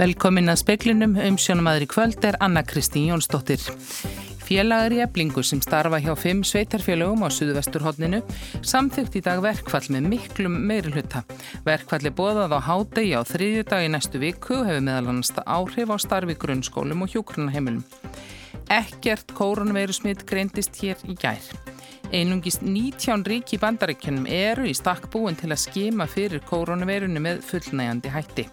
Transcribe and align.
Velkomin 0.00 0.48
að 0.48 0.62
speklinum 0.62 1.12
um 1.20 1.34
sjónumæður 1.36 1.82
í 1.84 1.86
kvöld 1.92 2.24
er 2.24 2.36
Anna 2.40 2.62
Kristín 2.64 3.10
Jónsdóttir. 3.10 3.60
Félagar 4.46 4.94
í 4.96 5.02
eblingu 5.04 5.42
sem 5.44 5.60
starfa 5.60 5.98
hjá 6.00 6.14
fimm 6.16 6.40
sveitarfélagum 6.46 7.20
á 7.20 7.28
Suðvesturhóttninu 7.28 8.22
samþygt 8.64 9.18
í 9.20 9.22
dag 9.26 9.42
verkfall 9.44 9.90
með 9.92 10.08
miklum 10.14 10.56
meiri 10.70 10.94
hluta. 10.94 11.20
Verkfalli 11.68 12.14
bóðað 12.16 12.56
á 12.56 12.60
hádegi 12.70 13.12
á 13.12 13.20
þriðju 13.28 13.68
dag 13.68 13.84
í 13.84 13.92
næstu 13.92 14.24
viku 14.24 14.62
hefur 14.64 14.86
meðal 14.88 15.12
annars 15.12 15.34
áhrif 15.44 15.92
á 15.92 15.96
starfi 16.00 16.38
grunnskólum 16.46 17.04
og 17.04 17.12
hjókrunaheimilum. 17.12 17.84
Ekkert 18.72 19.36
kórunveirusmitt 19.36 20.24
greindist 20.24 20.80
hér 20.80 20.96
í 21.04 21.18
gær. 21.20 21.44
Einungist 22.08 22.64
19 22.64 23.28
ríki 23.28 23.60
bandaríkjunum 23.60 24.24
eru 24.32 24.64
í 24.64 24.72
stakkbúin 24.72 25.36
til 25.36 25.52
að 25.52 25.66
skima 25.68 26.08
fyrir 26.08 26.40
kórunveirunum 26.48 27.28
með 27.28 27.44
fullnægandi 27.52 28.16
hætti. 28.16 28.48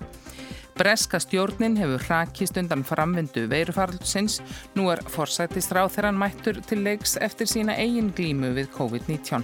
Breska 0.77 1.17
stjórnin 1.17 1.73
hefur 1.79 2.03
hrakist 2.05 2.57
undan 2.61 2.83
framvindu 2.85 3.47
veirufarlsins. 3.49 4.35
Nú 4.77 4.91
er 4.93 5.01
forsættist 5.09 5.73
ráð 5.73 5.95
þegar 5.95 6.07
hann 6.11 6.19
mættur 6.21 6.59
til 6.69 6.83
leiks 6.85 7.17
eftir 7.17 7.49
sína 7.49 7.73
eigin 7.81 8.11
glímu 8.13 8.53
við 8.53 8.69
COVID-19 8.75 9.41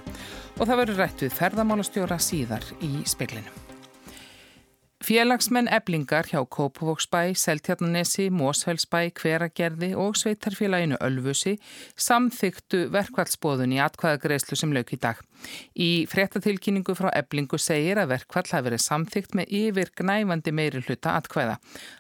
og 0.59 0.63
það 0.69 0.79
verður 0.83 1.01
rætt 1.01 1.25
við 1.25 1.33
ferðamálastjóra 1.39 2.19
síðar 2.21 2.67
í 2.85 2.91
speklinu. 3.09 3.49
Félagsmenn 5.03 5.67
eblingar 5.73 6.29
hjá 6.29 6.45
Kópavóksbæ, 6.45 7.33
Seltjarnanesi, 7.35 8.29
Mósfellsbæ, 8.31 9.09
Hveragerði 9.17 9.89
og 9.99 10.13
Sveitarfélaginu 10.15 11.01
Ölfusi 11.03 11.57
samþyktu 11.97 12.85
verkvallsbóðun 12.93 13.73
í 13.73 13.81
atkvæðagreislu 13.83 14.55
sem 14.55 14.71
lög 14.71 14.93
í 14.93 15.01
dag. 15.01 15.17
Í 15.73 16.05
fréttatilkynningu 16.11 16.95
frá 16.97 17.09
eblingu 17.15 17.59
segir 17.61 18.01
að 18.01 18.13
verkvall 18.13 18.45
hafi 18.49 18.67
verið 18.67 18.83
samþykt 18.83 19.37
með 19.37 19.53
yfir 19.59 19.93
gnæfandi 19.99 20.53
meiri 20.55 20.83
hluta 20.85 21.15
atkvæða. 21.19 21.59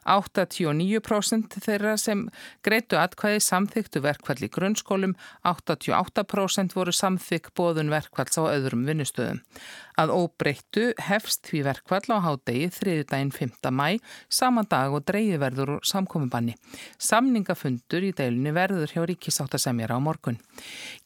89% 0.09 1.59
þeirra 1.63 1.95
sem 2.01 2.27
greitu 2.65 2.99
atkvæði 2.99 3.41
samþyktu 3.43 4.03
verkvall 4.03 4.39
í 4.43 4.51
grunnskólum, 4.53 5.15
88% 5.47 6.77
voru 6.77 6.93
samþykk 6.95 7.53
bóðun 7.57 7.93
verkvalls 7.93 8.39
á 8.39 8.43
öðrum 8.49 8.85
vinnustöðum. 8.87 9.41
Að 9.99 10.09
óbreyttu 10.09 10.87
hefst 11.05 11.45
því 11.49 11.59
verkvall 11.67 12.07
á 12.09 12.17
hádegi 12.25 12.69
þriði 12.73 13.03
daginn 13.11 13.33
5. 13.35 13.69
mæ, 13.69 13.99
saman 14.25 14.65
dag 14.69 14.93
og 14.95 15.05
dreyði 15.05 15.37
verður 15.41 15.75
úr 15.75 15.83
samkominnbanni. 15.85 16.55
Samningafundur 16.97 18.07
í 18.07 18.13
deilinu 18.17 18.55
verður 18.57 18.89
hjá 18.89 19.03
ríkisáttasemjara 19.05 19.97
á 19.97 20.01
morgun. 20.01 20.39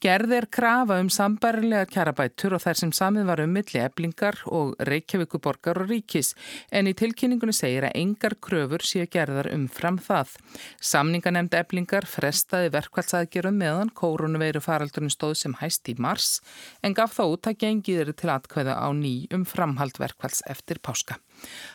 Gerð 0.04 0.38
er 0.40 0.48
krafa 0.48 1.02
um 1.04 1.12
sambarilegar 1.12 1.92
kjarabætur 2.28 2.56
og 2.56 2.62
þær 2.62 2.78
sem 2.78 2.92
samið 2.92 3.28
var 3.28 3.42
um 3.42 3.54
milli 3.54 3.80
eblingar 3.80 4.38
og 4.46 4.76
Reykjavíkuborgar 4.80 5.80
og 5.82 5.90
ríkis, 5.90 6.36
en 6.72 6.88
í 6.88 6.94
tilkynningunni 6.94 7.54
segir 7.54 7.86
að 7.88 7.96
engar 7.96 8.36
kröfur 8.40 8.84
séu 8.84 9.08
gerðar 9.08 9.52
umfram 9.54 9.98
það. 9.98 10.36
Samninganemnd 10.82 11.54
eblingar 11.54 12.06
frestaði 12.06 12.72
verkvallsaðgerum 12.74 13.58
meðan 13.58 13.94
kórunveiru 13.94 14.62
faraldurinn 14.62 15.14
stóð 15.14 15.38
sem 15.38 15.56
hæst 15.62 15.88
í 15.90 15.96
mars, 15.98 16.42
en 16.84 16.94
gaf 16.94 17.18
þá 17.18 17.24
út 17.28 17.48
að 17.48 17.60
gengið 17.64 18.02
eru 18.02 18.14
til 18.14 18.30
atkvæða 18.34 18.76
á 18.76 18.88
ný 18.92 19.28
um 19.32 19.46
framhaldverkvals 19.46 20.44
eftir 20.48 20.80
páska. 20.80 21.20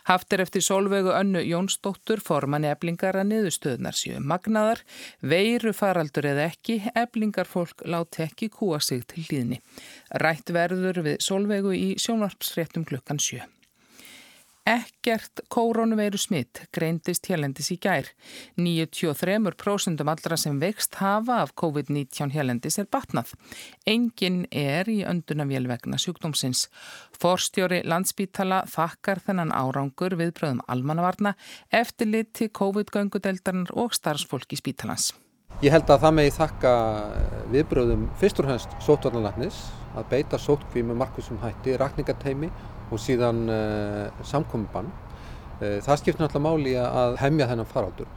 Haft 0.09 0.33
er 0.33 0.43
eftir 0.45 0.65
sólvegu 0.65 1.13
önnu 1.15 1.43
Jónsdóttur 1.47 2.23
formann 2.25 2.67
eblingar 2.69 3.19
að 3.21 3.31
niðurstöðnar 3.31 3.97
séu 3.97 4.21
magnaðar, 4.21 4.83
veiru 5.21 5.73
faraldur 5.77 6.29
eða 6.33 6.51
ekki, 6.51 6.81
eblingar 6.95 7.49
fólk 7.51 7.87
láti 7.87 8.27
ekki 8.27 8.51
kúa 8.53 8.81
sig 8.83 9.07
til 9.07 9.27
hlýðni. 9.29 9.63
Rætt 10.23 10.53
verður 10.55 11.03
við 11.07 11.19
sólvegu 11.25 11.75
í 11.77 11.89
sjónvarpsfréttum 12.03 12.87
klukkan 12.89 13.23
sjö. 13.23 13.43
Ekkert 14.63 15.41
kórónuveiru 15.51 16.19
smitt 16.23 16.61
greindist 16.71 17.27
helendis 17.27 17.73
í 17.75 17.77
gær. 17.83 18.07
93% 18.55 20.05
allra 20.07 20.37
sem 20.39 20.61
vext 20.63 21.01
hafa 21.01 21.41
af 21.43 21.51
COVID-19 21.59 22.31
helendis 22.31 22.79
er 22.79 22.87
batnað. 22.87 23.33
Engin 23.91 24.45
er 24.55 24.87
í 24.87 25.01
öndunavél 25.03 25.67
vegna 25.67 25.99
sjúkdómsins. 25.99 26.69
Forstjóri 27.19 27.81
landsbítala 27.83 28.61
þakkar 28.71 29.19
þennan 29.27 29.51
árangur 29.51 30.15
viðbröðum 30.21 30.63
almannavarna 30.71 31.35
eftir 31.75 32.13
lit 32.13 32.31
til 32.39 32.53
COVID-göngudeldarnar 32.55 33.75
og 33.75 33.97
starfsfólki 33.99 34.61
spítalans. 34.61 35.11
Ég 35.59 35.75
held 35.75 35.91
að 35.91 36.05
það 36.07 36.15
megi 36.21 36.37
þakka 36.37 36.77
viðbröðum 37.51 38.07
fyrst 38.23 38.39
og 38.39 38.53
hennst 38.53 38.79
sótvarnarlæknis 38.87 39.59
að 39.99 40.07
beita 40.15 40.39
sótkví 40.39 40.87
með 40.87 41.03
markvísum 41.03 41.43
hætti, 41.43 41.75
rakningateimi 41.83 42.53
og 42.93 43.01
síðan 43.01 43.45
uh, 43.51 44.23
samkominnbann. 44.27 44.91
Uh, 45.61 45.79
það 45.85 46.01
skiptir 46.01 46.25
náttúrulega 46.25 46.47
máli 46.47 46.75
að 46.81 47.19
hemja 47.23 47.49
þennan 47.51 47.71
faráldur. 47.73 48.11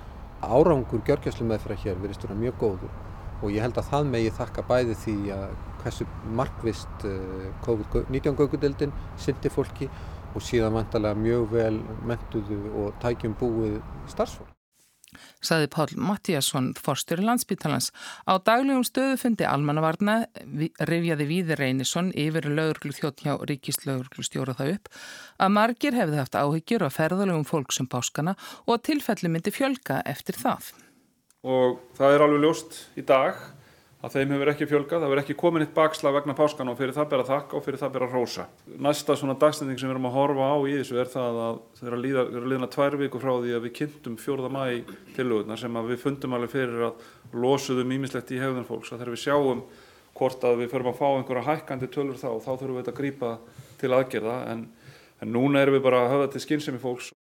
Árangur 0.45 1.03
gjörgjæslu 1.07 1.47
meðfra 1.49 1.77
hér 1.81 2.01
verist 2.01 2.25
vera 2.25 2.37
mjög 2.37 2.59
góður 2.61 2.95
og 3.43 3.51
ég 3.51 3.63
held 3.65 3.77
að 3.79 3.89
það 3.91 4.09
megi 4.13 4.33
þakka 4.37 4.63
bæði 4.69 4.97
því 5.01 5.15
að 5.35 5.55
hversu 5.83 6.07
markvist 6.39 7.07
uh, 7.07 7.47
COVID-19 7.65 8.39
gögudildin 8.39 8.95
syndi 9.21 9.51
fólki 9.53 9.89
og 10.35 10.43
síðan 10.43 10.75
vantarlega 10.75 11.19
mjög 11.19 11.47
vel 11.53 11.77
mentuðu 12.07 12.59
og 12.81 12.99
tækjum 13.03 13.37
búið 13.39 13.79
starfsfólk 14.11 14.54
saði 15.43 15.69
Pál 15.73 15.87
Mattíasson, 15.97 16.71
forstur 16.79 17.21
í 17.21 17.25
landsbytalans. 17.25 17.91
Á 18.29 18.37
daglegum 18.37 18.85
stöðufundi 18.87 19.47
almannavarna 19.47 20.17
rifjaði 20.89 21.29
Víðir 21.29 21.61
Reynisson 21.61 22.11
yfir 22.15 22.49
lögurglu 22.49 22.95
þjótt 22.95 23.25
hjá 23.25 23.35
ríkislögurglu 23.49 24.25
stjóra 24.25 24.55
það 24.57 24.75
upp 24.75 24.89
að 25.41 25.53
margir 25.57 25.97
hefði 25.97 26.21
haft 26.21 26.39
áhyggjur 26.39 26.87
á 26.87 26.89
ferðalegum 26.93 27.45
fólksum 27.47 27.89
páskana 27.91 28.35
og 28.65 28.81
tilfelli 28.85 29.31
myndi 29.31 29.53
fjölga 29.53 30.01
eftir 30.05 30.39
það. 30.39 30.71
Og 31.45 31.77
það 31.97 32.15
er 32.15 32.25
alveg 32.25 32.45
ljóst 32.45 32.81
í 32.97 33.05
dag 33.05 33.37
að 34.03 34.15
þeim 34.15 34.33
hefur 34.35 34.51
ekki 34.51 34.67
fjölgað, 34.69 34.99
það 34.99 35.07
hefur 35.07 35.21
ekki 35.21 35.35
komin 35.39 35.63
eitt 35.63 35.73
bakslag 35.75 36.13
vegna 36.17 36.35
páskan 36.37 36.69
og 36.69 36.77
fyrir 36.77 36.93
það 36.95 37.07
bera 37.13 37.25
þakka 37.29 37.57
og 37.57 37.63
fyrir 37.65 37.81
það 37.81 37.93
bera 37.95 38.09
rósa. 38.11 38.45
Næsta 38.85 39.15
svona 39.17 39.37
dagstending 39.39 39.79
sem 39.79 39.89
við 39.89 39.95
erum 39.95 40.07
að 40.09 40.17
horfa 40.19 40.49
á 40.51 40.57
í 40.67 40.75
þessu 40.75 40.99
er 41.01 41.09
það 41.13 41.39
að 41.45 41.57
það 41.79 41.89
er 41.89 41.95
að 41.97 42.03
líða, 42.03 42.25
líðna 42.51 42.69
tvær 42.75 42.97
viku 43.01 43.23
frá 43.23 43.31
því 43.33 43.55
að 43.55 43.65
við 43.65 43.75
kynntum 43.79 44.19
fjórða 44.21 44.51
mæ 44.53 44.63
tilugurnar 45.15 45.61
sem 45.63 45.79
að 45.79 45.91
við 45.93 46.01
fundum 46.03 46.37
alveg 46.37 46.53
fyrir 46.53 46.87
að 46.91 47.09
losuðum 47.45 47.97
ímislegt 47.97 48.35
í 48.35 48.41
hefðun 48.43 48.69
fólks 48.69 48.93
að 48.93 49.01
þegar 49.01 49.15
við 49.15 49.23
sjáum 49.25 49.65
hvort 50.15 50.47
að 50.47 50.61
við 50.61 50.71
förum 50.71 50.91
að 50.91 50.99
fá 51.01 51.07
einhverja 51.09 51.47
hækkandi 51.49 51.91
tölur 51.91 52.19
þá, 52.19 52.29
þá 52.39 52.51
þurfum 52.53 52.77
við 52.77 52.91
að 52.91 52.99
grípa 52.99 53.35
til 53.81 53.91
aðgerða 53.95 54.37
en, 54.53 54.67
en 55.23 55.33
núna 55.33 55.63
erum 55.63 55.75
við 55.79 55.87
bara 55.87 56.05
að 56.05 56.13
höfða 56.13 56.33
til 56.35 56.43
skynsemi 56.45 56.79
fólks 56.83 57.11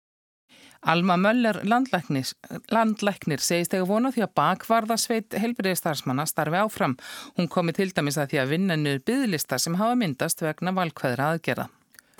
Alma 0.81 1.17
Möller 1.17 1.61
landlæknir 1.65 3.41
segist 3.41 3.73
þegar 3.73 3.87
vona 3.89 4.11
því 4.13 4.25
að 4.25 4.35
bakvarðasveit 4.37 5.37
helbriðistarsmanna 5.41 6.27
starfi 6.29 6.59
áfram. 6.61 6.97
Hún 7.39 7.49
komi 7.49 7.73
til 7.73 7.89
dæmis 7.95 8.19
að 8.21 8.33
því 8.33 8.41
að 8.43 8.53
vinna 8.53 8.77
niður 8.79 9.01
byggðlista 9.09 9.59
sem 9.61 9.79
hafa 9.79 9.95
myndast 9.99 10.43
vegna 10.45 10.75
valkvæðra 10.75 11.31
aðgerða. 11.33 11.67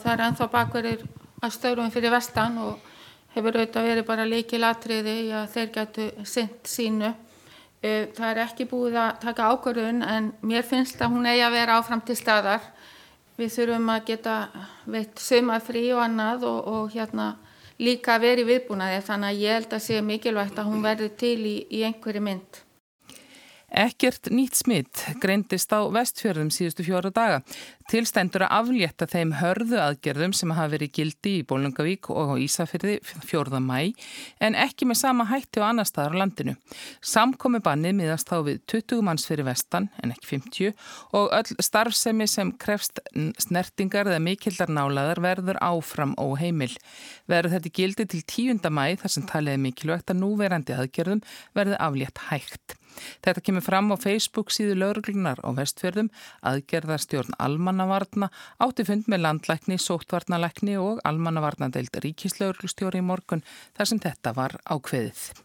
Það 0.01 0.11
er 0.13 0.25
ennþá 0.29 0.49
bakverðir 0.55 1.05
að 1.43 1.55
stöðrum 1.55 1.93
fyrir 1.93 2.13
vestan 2.15 2.57
og 2.63 2.91
hefur 3.35 3.59
auðvitað 3.59 3.89
verið 3.89 4.07
bara 4.07 4.27
líkilatriði 4.29 5.15
að 5.35 5.47
þeir 5.53 5.71
getu 5.77 6.09
synd 6.25 6.69
sínu. 6.69 7.13
Það 7.85 8.27
er 8.31 8.41
ekki 8.47 8.65
búið 8.69 8.95
að 8.97 9.17
taka 9.21 9.49
ákvörðun 9.53 10.01
en 10.09 10.31
mér 10.41 10.65
finnst 10.65 11.01
að 11.03 11.13
hún 11.13 11.27
eigi 11.29 11.43
að 11.45 11.57
vera 11.59 11.79
áfram 11.79 12.01
til 12.01 12.17
staðar. 12.17 12.63
Við 13.35 13.51
þurfum 13.51 13.89
að 13.91 14.05
geta 14.07 14.35
veitt 14.87 15.19
sumafrí 15.19 15.89
og 15.93 16.01
annað 16.05 16.45
og, 16.47 16.69
og 16.71 16.93
hérna 16.95 17.33
líka 17.81 18.19
verið 18.21 18.51
viðbúnaði 18.51 19.01
þannig 19.05 19.31
að 19.31 19.41
ég 19.43 19.59
held 19.59 19.73
að 19.75 19.83
sé 19.87 20.01
mikilvægt 20.01 20.59
að 20.59 20.69
hún 20.71 20.85
verði 20.85 21.09
til 21.19 21.39
í, 21.41 21.57
í 21.69 21.83
einhverju 21.87 22.23
mynd. 22.23 22.61
Ekkert 23.75 24.29
nýtt 24.31 24.55
smitt 24.55 25.01
greindist 25.19 25.73
á 25.75 25.83
vestfjörðum 25.91 26.51
síðustu 26.53 26.85
fjóra 26.87 27.11
daga. 27.11 27.41
Tilstændur 27.85 28.41
að 28.47 28.53
aflétta 28.55 29.05
þeim 29.05 29.35
hörðu 29.37 29.77
aðgerðum 29.77 30.31
sem 30.33 30.49
hafa 30.57 30.71
verið 30.71 30.89
gildi 30.97 31.33
í 31.37 31.43
Bólungavík 31.45 32.07
og 32.09 32.31
á 32.33 32.35
Ísafyrði 32.41 32.95
fjórða 33.29 33.59
mæ 33.61 33.91
en 34.41 34.55
ekki 34.57 34.87
með 34.89 34.97
sama 35.03 35.27
hætti 35.29 35.61
á 35.61 35.69
annar 35.69 35.85
staðar 35.85 36.15
á 36.17 36.21
landinu. 36.23 36.55
Samkomi 37.05 37.59
bannið 37.61 37.93
miðast 37.99 38.31
þá 38.31 38.39
við 38.47 38.63
20 38.73 39.03
manns 39.05 39.27
fyrir 39.29 39.45
vestan 39.45 39.91
en 40.01 40.15
ekki 40.15 40.31
50 40.31 40.73
og 41.19 41.29
öll 41.37 41.65
starfsemi 41.67 42.25
sem 42.25 42.55
krefst 42.57 43.03
snertingar 43.45 44.09
eða 44.09 44.23
mikildar 44.31 44.73
nálaðar 44.73 45.21
verður 45.21 45.59
áfram 45.61 46.15
og 46.17 46.39
heimil. 46.41 46.71
Verður 47.29 47.59
þetta 47.59 47.73
gildi 47.77 48.07
til 48.15 48.23
10. 48.25 48.65
mæ 48.73 48.97
þar 49.03 49.13
sem 49.13 49.29
talið 49.29 49.59
er 49.59 49.61
mikilvægt 49.67 50.09
að 50.09 50.23
núverandi 50.23 50.73
aðgerðum 50.73 51.21
verður 51.53 51.77
aflétt 51.85 52.25
hægt. 52.31 52.79
Þetta 53.25 53.43
kemur 53.43 53.65
fram 53.65 53.91
á 53.91 53.95
Facebook 53.99 54.53
síðu 54.53 54.77
lauruglunar 54.79 55.41
á 55.43 55.49
vestfjörðum, 55.57 56.11
aðgerðarstjórn 56.45 57.35
almannavarna, 57.75 58.29
átti 58.63 58.85
fund 58.87 59.09
með 59.11 59.23
landlækni, 59.25 59.77
sóttvarnalækni 59.81 60.77
og 60.79 61.01
almannavarnadeild 61.03 61.99
ríkislauruglustjóri 62.05 63.03
í 63.03 63.05
morgun 63.05 63.43
þar 63.75 63.91
sem 63.91 63.99
þetta 63.99 64.35
var 64.37 64.61
ákveðið. 64.63 65.44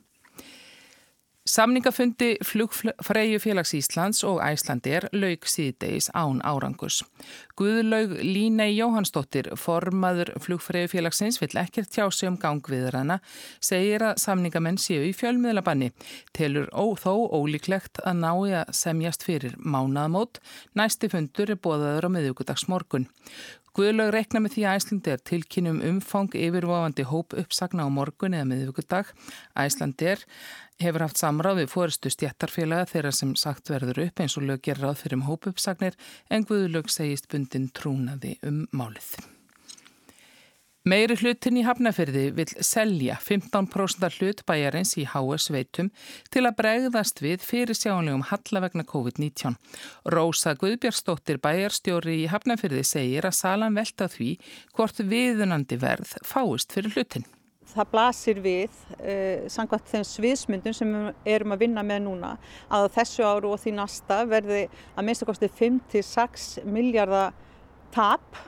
Samningafundi 1.51 2.37
flugfreyju 2.47 3.41
félags 3.43 3.73
Íslands 3.75 4.21
og 4.23 4.37
Æslandir 4.45 5.09
laug 5.11 5.49
síðdeis 5.51 6.07
án 6.15 6.39
árangus. 6.47 7.01
Guðlaug 7.59 8.13
Línei 8.23 8.77
Jóhannsdóttir, 8.77 9.49
formaður 9.59 10.31
flugfreyju 10.45 10.93
félagsins, 10.93 11.41
vill 11.43 11.59
ekkert 11.59 11.91
tjá 11.91 12.05
sig 12.15 12.31
um 12.31 12.37
gangviðrana, 12.39 13.19
segir 13.59 14.05
að 14.07 14.21
samningamenn 14.23 14.79
séu 14.79 15.03
í 15.09 15.11
fjölmiðlabanni. 15.11 15.91
Telur 16.39 16.71
ó, 16.71 16.95
þó 16.95 17.27
ólíklegt 17.35 17.99
að 18.07 18.23
nái 18.23 18.55
að 18.61 18.71
semjast 18.85 19.27
fyrir 19.27 19.59
mánaðamót. 19.59 20.39
Næsti 20.79 21.11
fundur 21.11 21.51
er 21.51 21.59
bóðaður 21.59 22.07
á 22.07 22.11
miðugudags 22.15 22.69
morgun. 22.71 23.11
Guðlaug 23.81 24.11
rekna 24.13 24.43
með 24.45 24.59
því 24.59 24.65
að 24.69 24.75
Æslandir 24.77 25.21
tilkynum 25.25 25.79
umfang 25.89 26.35
yfirvofandi 26.37 27.07
hóp 27.09 27.33
uppsagna 27.41 27.87
á 27.87 27.89
morgun 27.89 28.37
eða 28.37 28.49
miðugudag. 28.51 29.15
Æslandir 29.57 30.27
hefur 30.85 31.07
haft 31.07 31.23
samráð 31.23 31.63
við 31.63 31.73
fóristu 31.73 32.13
stjættarfélaga 32.13 32.91
þeirra 32.93 33.17
sem 33.17 33.33
sagt 33.41 33.73
verður 33.73 34.05
upp 34.05 34.21
eins 34.21 34.37
og 34.37 34.49
lög 34.51 34.67
gerir 34.69 34.85
ráð 34.85 35.01
fyrir 35.07 35.23
um 35.23 35.27
hópuppsagnir 35.31 35.97
en 36.29 36.49
Guðlaug 36.51 36.93
segist 36.93 37.33
bundin 37.33 37.71
trúnaði 37.73 38.37
um 38.45 38.67
málið. 38.77 39.15
Meiri 40.89 41.13
hlutin 41.21 41.59
í 41.61 41.63
Hafnafyrði 41.67 42.31
vil 42.33 42.47
selja 42.65 43.19
15% 43.21 44.15
hlut 44.17 44.39
bæjarins 44.49 44.95
í 44.97 45.03
HS 45.05 45.51
veitum 45.53 45.91
til 46.33 46.47
að 46.49 46.57
bregðast 46.57 47.21
við 47.21 47.45
fyrir 47.45 47.77
sjáanlegum 47.77 48.23
halla 48.31 48.63
vegna 48.65 48.87
COVID-19. 48.89 49.59
Rósa 50.09 50.55
Guðbjörnsdóttir 50.57 51.37
bæjarstjóri 51.45 52.23
í 52.23 52.31
Hafnafyrði 52.33 52.81
segir 52.89 53.29
að 53.29 53.37
salan 53.43 53.77
velta 53.77 54.09
því 54.09 54.31
hvort 54.73 55.05
viðunandi 55.05 55.77
verð 55.85 56.17
fáist 56.25 56.73
fyrir 56.73 56.97
hlutin. 56.97 57.29
Það 57.77 57.93
blasir 57.93 58.41
við, 58.41 58.83
eh, 59.05 59.45
sangvært 59.53 59.93
þeim 59.93 60.09
sviðsmyndum 60.09 60.75
sem 60.75 60.89
við 60.97 61.15
erum 61.27 61.53
að 61.53 61.59
vinna 61.59 61.85
með 61.85 62.07
núna, 62.09 62.39
að 62.71 62.89
þessu 62.97 63.29
áru 63.29 63.53
og 63.53 63.61
því 63.61 63.77
næsta 63.77 64.25
verði 64.25 64.69
að 64.97 65.05
minnst 65.05 65.23
að 65.23 65.29
kosti 65.29 65.53
5-6 65.61 66.65
miljardar 66.65 67.35
tap 67.93 68.47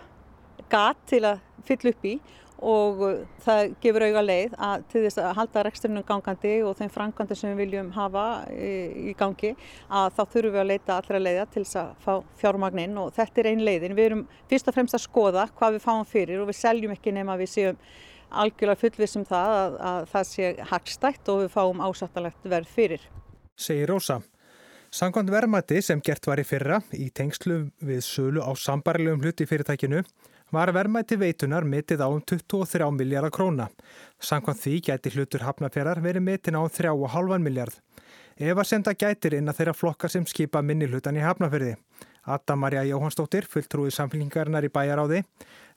gat 0.73 0.97
til 1.11 1.27
að 1.29 1.41
fylla 1.69 1.93
upp 1.95 2.09
í 2.09 2.17
og 2.63 3.01
það 3.43 3.73
gefur 3.83 4.05
auga 4.07 4.23
leið 4.23 4.53
að 4.63 4.85
til 4.93 5.01
þess 5.03 5.19
að 5.19 5.33
halda 5.39 5.65
reksturinnum 5.67 6.07
gangandi 6.07 6.53
og 6.63 6.77
þeim 6.79 6.93
frangandi 6.95 7.37
sem 7.39 7.51
við 7.51 7.65
viljum 7.65 7.91
hafa 7.97 8.27
í 8.55 9.15
gangi 9.19 9.51
að 9.89 10.13
þá 10.15 10.23
þurfum 10.23 10.55
við 10.55 10.63
að 10.63 10.71
leita 10.71 10.99
allra 10.99 11.23
leiða 11.23 11.49
til 11.51 11.65
þess 11.65 11.81
að 11.83 11.91
fá 12.05 12.13
fjármagninn 12.39 13.01
og 13.03 13.11
þetta 13.17 13.43
er 13.43 13.51
einn 13.51 13.65
leiðin. 13.67 13.97
Við 13.99 14.09
erum 14.11 14.25
fyrst 14.51 14.71
og 14.71 14.79
fremst 14.79 14.99
að 14.99 15.05
skoða 15.09 15.49
hvað 15.59 15.79
við 15.79 15.87
fáum 15.89 16.07
fyrir 16.07 16.43
og 16.43 16.51
við 16.53 16.61
seljum 16.61 16.95
ekki 16.95 17.15
nema 17.19 17.39
við 17.41 17.55
séum 17.57 17.81
algjörlega 18.33 18.81
fullvissum 18.81 19.27
það 19.29 19.57
að, 19.57 19.79
að 19.91 20.05
það 20.13 20.29
sé 20.31 20.53
hagstætt 20.71 21.33
og 21.33 21.43
við 21.43 21.51
fáum 21.57 21.83
ásattalegt 21.85 22.47
verð 22.55 22.71
fyrir. 22.71 23.09
Segir 23.59 23.91
Rósa. 23.91 24.23
Sangkvæmt 24.93 25.33
verðmætti 25.33 25.81
sem 25.81 26.01
gert 26.05 26.27
var 26.29 26.41
í 26.41 26.45
fyrra 26.45 26.83
í 26.93 27.09
tengslu 27.17 27.63
við 27.81 28.03
sölu 28.05 28.43
á 28.45 28.53
sambarlegum 28.61 29.23
hluti 29.25 29.47
fyrirtækinu 29.49 30.03
var 30.53 30.73
verðmætti 30.77 31.17
veitunar 31.17 31.65
mitið 31.65 32.05
á 32.05 32.09
um 32.13 32.21
23 32.21 32.91
miljardar 32.93 33.33
króna. 33.33 33.69
Sankvæmt 34.21 34.61
því 34.61 34.75
gæti 34.89 35.13
hlutur 35.15 35.47
hafnafjörðar 35.47 36.03
verið 36.05 36.27
mitin 36.27 36.59
á 36.61 36.63
3,5 36.69 37.39
miljard. 37.41 37.75
Eva 38.37 38.65
senda 38.65 38.93
gætir 38.93 39.39
inn 39.39 39.49
að 39.49 39.61
þeirra 39.61 39.77
flokkar 39.77 40.13
sem 40.13 40.27
skipa 40.29 40.63
minni 40.63 40.89
hlutan 40.89 41.17
í 41.17 41.25
hafnafjörði. 41.25 41.77
Adda 42.23 42.57
Marja 42.57 42.83
Jóhannsdóttir, 42.87 43.49
fulltrúið 43.51 43.97
samfélgingarinnar 43.97 44.67
í 44.69 44.71
bæjaráði, 44.73 45.23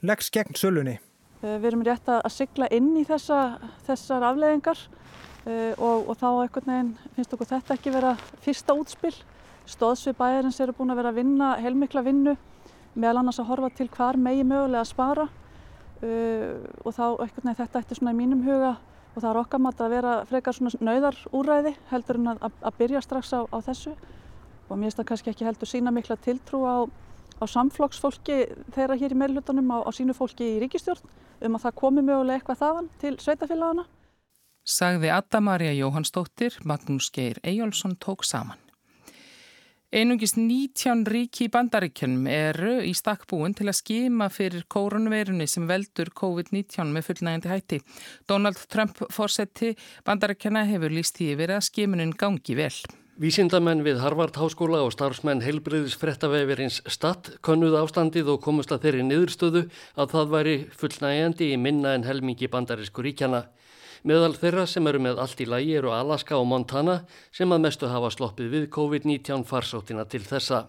leggs 0.06 0.30
gegn 0.30 0.60
sölunni. 0.60 1.00
Eh, 1.42 1.56
við 1.56 1.72
erum 1.72 1.86
rétt 1.88 2.10
að 2.12 2.28
sigla 2.34 2.68
inn 2.76 2.92
í 3.00 3.06
þessa, 3.08 3.60
þessar 3.88 4.28
afleðingar 4.30 4.82
eh, 5.48 5.72
og, 5.78 6.12
og 6.12 6.20
þá 6.20 6.28
ekkert 6.46 6.68
neginn 6.70 6.92
finnst 7.16 7.34
okkur 7.34 7.50
þetta 7.54 7.80
ekki 7.80 7.96
vera 7.96 8.14
fyrsta 8.44 8.76
útspill. 8.78 9.16
Stóðsvið 9.66 10.20
bæjarins 10.20 10.60
eru 10.62 10.76
búin 10.78 10.94
að 10.94 11.02
vera 11.02 11.14
að 11.16 11.24
vinna 11.24 11.56
heilmikla 11.64 12.06
vinnu 12.06 12.36
meðal 12.96 13.22
annars 13.22 13.40
að 13.42 13.50
horfa 13.52 13.72
til 13.78 13.88
hvar 13.94 14.18
megi 14.18 14.44
mögulega 14.48 14.84
að 14.84 14.92
spara 14.92 15.28
uh, 15.28 16.52
og 16.84 16.96
þá 16.96 17.06
eitthvað 17.24 17.48
nefn 17.50 17.62
þetta 17.64 17.82
eftir 17.82 18.00
svona 18.00 18.16
í 18.16 18.20
mínum 18.20 18.44
huga 18.46 18.76
og 19.16 19.22
það 19.22 19.30
er 19.32 19.40
okkar 19.40 19.64
mat 19.64 19.82
að 19.82 19.96
vera 19.96 20.14
frekar 20.28 20.58
svona 20.58 20.84
nöyðar 20.84 21.18
úræði 21.36 21.76
heldur 21.92 22.20
en 22.20 22.34
að, 22.36 22.46
að 22.60 22.78
byrja 22.80 23.04
strax 23.06 23.32
á, 23.32 23.42
á 23.48 23.58
þessu 23.64 23.96
og 23.96 24.78
mér 24.78 24.90
finnst 24.90 25.00
það 25.00 25.10
kannski 25.12 25.32
ekki 25.32 25.48
heldur 25.48 25.72
sína 25.72 25.94
mikla 25.96 26.18
tiltrú 26.20 26.64
á, 26.68 26.76
á 27.40 27.44
samflokksfólki 27.48 28.40
þeirra 28.76 28.98
hér 29.00 29.16
í 29.16 29.20
meðlutunum 29.22 29.72
á, 29.72 29.78
á 29.88 29.90
sínu 29.96 30.16
fólki 30.18 30.56
í 30.56 30.60
ríkistjórn 30.64 31.04
um 31.46 31.58
að 31.58 31.68
það 31.68 31.80
komi 31.84 32.04
mögulega 32.04 32.40
eitthvað 32.40 32.62
þaðan 32.64 32.92
til 33.02 33.16
sveitafélagana. 33.22 33.86
Sagði 34.66 35.12
Adda 35.14 35.42
Maria 35.46 35.74
Jóhannsdóttir, 35.78 36.58
Magnús 36.66 37.12
Geir 37.14 37.38
Eyjálsson 37.46 38.00
tók 38.02 38.26
saman. 38.26 38.65
Einungis 39.96 40.34
19 40.36 41.06
ríki 41.08 41.46
í 41.46 41.52
bandaríkjunum 41.54 42.26
eru 42.28 42.72
í 42.84 42.90
stakkbúin 42.92 43.54
til 43.56 43.70
að 43.72 43.78
skima 43.78 44.26
fyrir 44.28 44.66
kórunveirunni 44.68 45.48
sem 45.48 45.64
veldur 45.70 46.10
COVID-19 46.20 46.92
með 46.92 47.06
fullnægandi 47.08 47.52
hætti. 47.54 47.80
Donald 48.28 48.60
Trump 48.68 49.00
fórseti 49.16 49.72
bandaríkjana 50.04 50.66
hefur 50.68 50.92
líst 50.92 51.16
því 51.16 51.30
yfir 51.38 51.56
að 51.56 51.64
skimunin 51.70 52.12
gangi 52.12 52.58
vel. 52.60 52.74
Vísindamenn 53.24 53.86
við 53.88 54.02
Harvard 54.04 54.36
Háskóla 54.36 54.82
og 54.84 54.92
starfsmenn 54.92 55.46
heilbriðis 55.46 55.96
frettavefirins 55.96 56.82
statt 56.92 57.38
konnuð 57.40 57.80
ástandið 57.80 58.34
og 58.34 58.44
komust 58.44 58.76
að 58.76 58.90
þeirri 58.90 59.06
niðurstöðu 59.08 59.62
að 59.96 60.18
það 60.18 60.34
væri 60.36 60.58
fullnægjandi 60.76 61.54
í 61.54 61.62
minna 61.70 61.96
en 61.96 62.04
helmingi 62.04 62.52
bandarísku 62.52 63.08
ríkjana. 63.08 63.46
Meðal 64.04 64.34
þeirra 64.36 64.66
sem 64.68 64.88
eru 64.88 65.00
með 65.00 65.22
allt 65.24 65.42
í 65.42 65.48
lagi 65.50 65.76
eru 65.80 65.94
Alaska 65.96 66.36
og 66.38 66.48
Montana 66.52 67.04
sem 67.32 67.52
að 67.52 67.64
mestu 67.68 67.88
hafa 67.92 68.12
sloppið 68.12 68.50
við 68.52 68.66
COVID-19 68.76 69.46
farsóttina 69.48 70.06
til 70.10 70.24
þessa. 70.26 70.66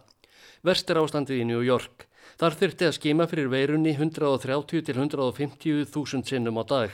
Verst 0.63 0.91
er 0.91 1.01
ástandið 1.03 1.43
í 1.43 1.49
New 1.49 1.65
York. 1.65 2.07
Þar 2.37 2.57
þurfti 2.61 2.87
að 2.87 2.97
skima 2.99 3.27
fyrir 3.31 3.49
veirunni 3.49 3.97
130 3.97 4.85
til 4.87 4.97
150 4.97 5.87
þúsund 5.93 6.29
sinnum 6.29 6.61
á 6.61 6.65
dag. 6.69 6.91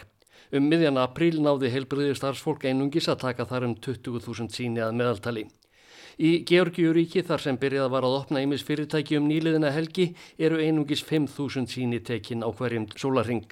Um 0.52 0.66
miðjan 0.68 1.00
apríl 1.00 1.38
náði 1.40 1.70
heilbriði 1.72 2.14
starfsfólk 2.18 2.66
einungis 2.68 3.08
að 3.08 3.22
taka 3.22 3.46
þar 3.48 3.70
um 3.70 3.74
20.000 3.74 4.52
síni 4.52 4.82
að 4.84 4.98
meðaltali. 4.98 5.46
Í 6.20 6.44
Georgiuríki 6.44 7.22
þar 7.24 7.40
sem 7.40 7.56
byrjað 7.56 7.88
var 7.94 8.04
að 8.04 8.18
opna 8.18 8.42
ymis 8.44 8.64
fyrirtæki 8.68 9.16
um 9.16 9.30
nýliðina 9.30 9.72
helgi 9.72 10.10
eru 10.36 10.60
einungis 10.60 11.00
5.000 11.08 11.72
síni 11.72 12.02
tekin 12.04 12.44
á 12.44 12.52
hverjum 12.52 12.90
sólaring. 12.92 13.48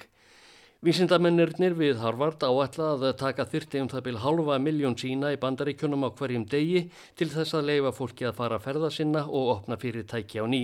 Vísindamennirnir 0.81 1.75
við 1.77 1.99
Harvard 2.01 2.41
áætla 2.41 2.85
að 2.95 3.03
taka 3.19 3.43
þyrti 3.45 3.83
um 3.83 3.89
það 3.91 4.01
byrj 4.07 4.21
halva 4.23 4.55
miljón 4.57 4.95
sína 4.97 5.29
í 5.29 5.37
bandaríkjunum 5.37 6.07
á 6.07 6.09
hverjum 6.09 6.47
degi 6.49 6.87
til 7.13 7.27
þess 7.29 7.53
að 7.53 7.67
leifa 7.69 7.91
fólki 7.93 8.25
að 8.25 8.39
fara 8.39 8.57
að 8.57 8.65
ferða 8.65 8.89
sinna 8.89 9.21
og 9.29 9.51
opna 9.53 9.77
fyrirtæki 9.77 10.41
á 10.41 10.49
ný. 10.49 10.63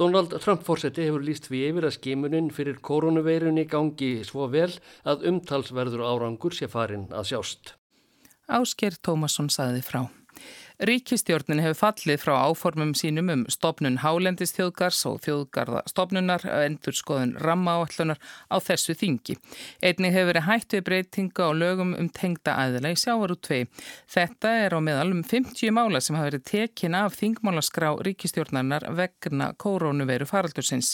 Donald 0.00 0.32
Trump 0.40 0.64
fórseti 0.64 1.04
hefur 1.04 1.26
líst 1.28 1.50
við 1.52 1.74
yfir 1.74 1.90
að 1.90 1.96
skimuninn 1.98 2.48
fyrir 2.56 2.80
koronaveirunni 2.80 3.66
gangi 3.68 4.14
svo 4.24 4.48
vel 4.48 4.70
að 5.04 5.28
umtalsverður 5.28 6.06
árangur 6.08 6.56
sé 6.56 6.70
farin 6.72 7.10
að 7.12 7.34
sjást. 7.34 7.74
Ásker 8.48 8.96
Tómasson 9.04 9.52
saði 9.52 9.84
frá. 9.84 10.06
Ríkistjórnin 10.78 11.58
hefur 11.58 11.74
fallið 11.74 12.20
frá 12.22 12.36
áformum 12.46 12.92
sínum 12.94 13.32
um 13.32 13.40
stopnun 13.50 13.96
hálendistjóðgars 13.98 15.00
og 15.10 15.16
þjóðgarðastofnunar 15.24 16.44
endur 16.62 16.94
skoðun 16.94 17.32
rammaáallunar 17.42 18.20
á 18.46 18.56
þessu 18.62 18.94
þingi. 18.94 19.34
Einni 19.82 20.12
hefur 20.14 20.28
verið 20.30 20.46
hættu 20.46 20.80
breytinga 20.86 21.48
á 21.50 21.52
lögum 21.58 21.96
um 21.98 22.06
tengda 22.14 22.54
aðila 22.62 22.92
í 22.94 23.00
sjávaru 23.02 23.34
2. 23.42 23.66
Þetta 24.14 24.52
er 24.68 24.76
á 24.76 24.80
meðal 24.86 25.08
um 25.16 25.24
50 25.26 25.74
mála 25.74 25.98
sem 25.98 26.14
hafa 26.14 26.28
verið 26.28 26.46
tekin 26.46 26.94
af 26.94 27.18
þingmálaskrá 27.18 27.90
ríkistjórnarinnar 28.06 28.86
vegna 28.94 29.50
koronaviru 29.58 30.30
faraldursins. 30.30 30.92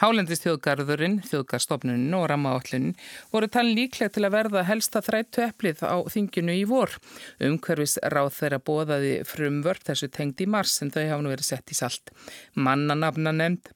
Hálendistjóðgarðurinn, 0.00 1.20
þjóðgarstofnunin 1.28 2.16
og 2.16 2.30
rammaállunin 2.32 2.96
voru 3.28 3.52
talin 3.52 3.76
líklega 3.76 4.16
til 4.16 4.24
að 4.24 4.38
verða 4.38 4.64
helsta 4.72 5.04
þrættu 5.04 5.44
eplið 5.50 5.84
á 5.84 6.00
þinginu 6.08 6.56
í 6.62 6.64
vor. 6.72 6.96
Umhverfis 7.44 8.00
ráð 8.08 8.32
þeirra 8.40 8.64
bóðaði 8.64 9.17
frumvörp 9.26 9.84
þessu 9.88 10.10
tengd 10.12 10.40
í 10.44 10.48
mars 10.50 10.78
en 10.82 10.92
þau 10.94 11.02
hafa 11.04 11.24
nú 11.24 11.32
verið 11.32 11.50
sett 11.50 11.74
í 11.74 11.78
salt. 11.78 12.12
Mannanafna 12.54 13.34
nefnd 13.34 13.74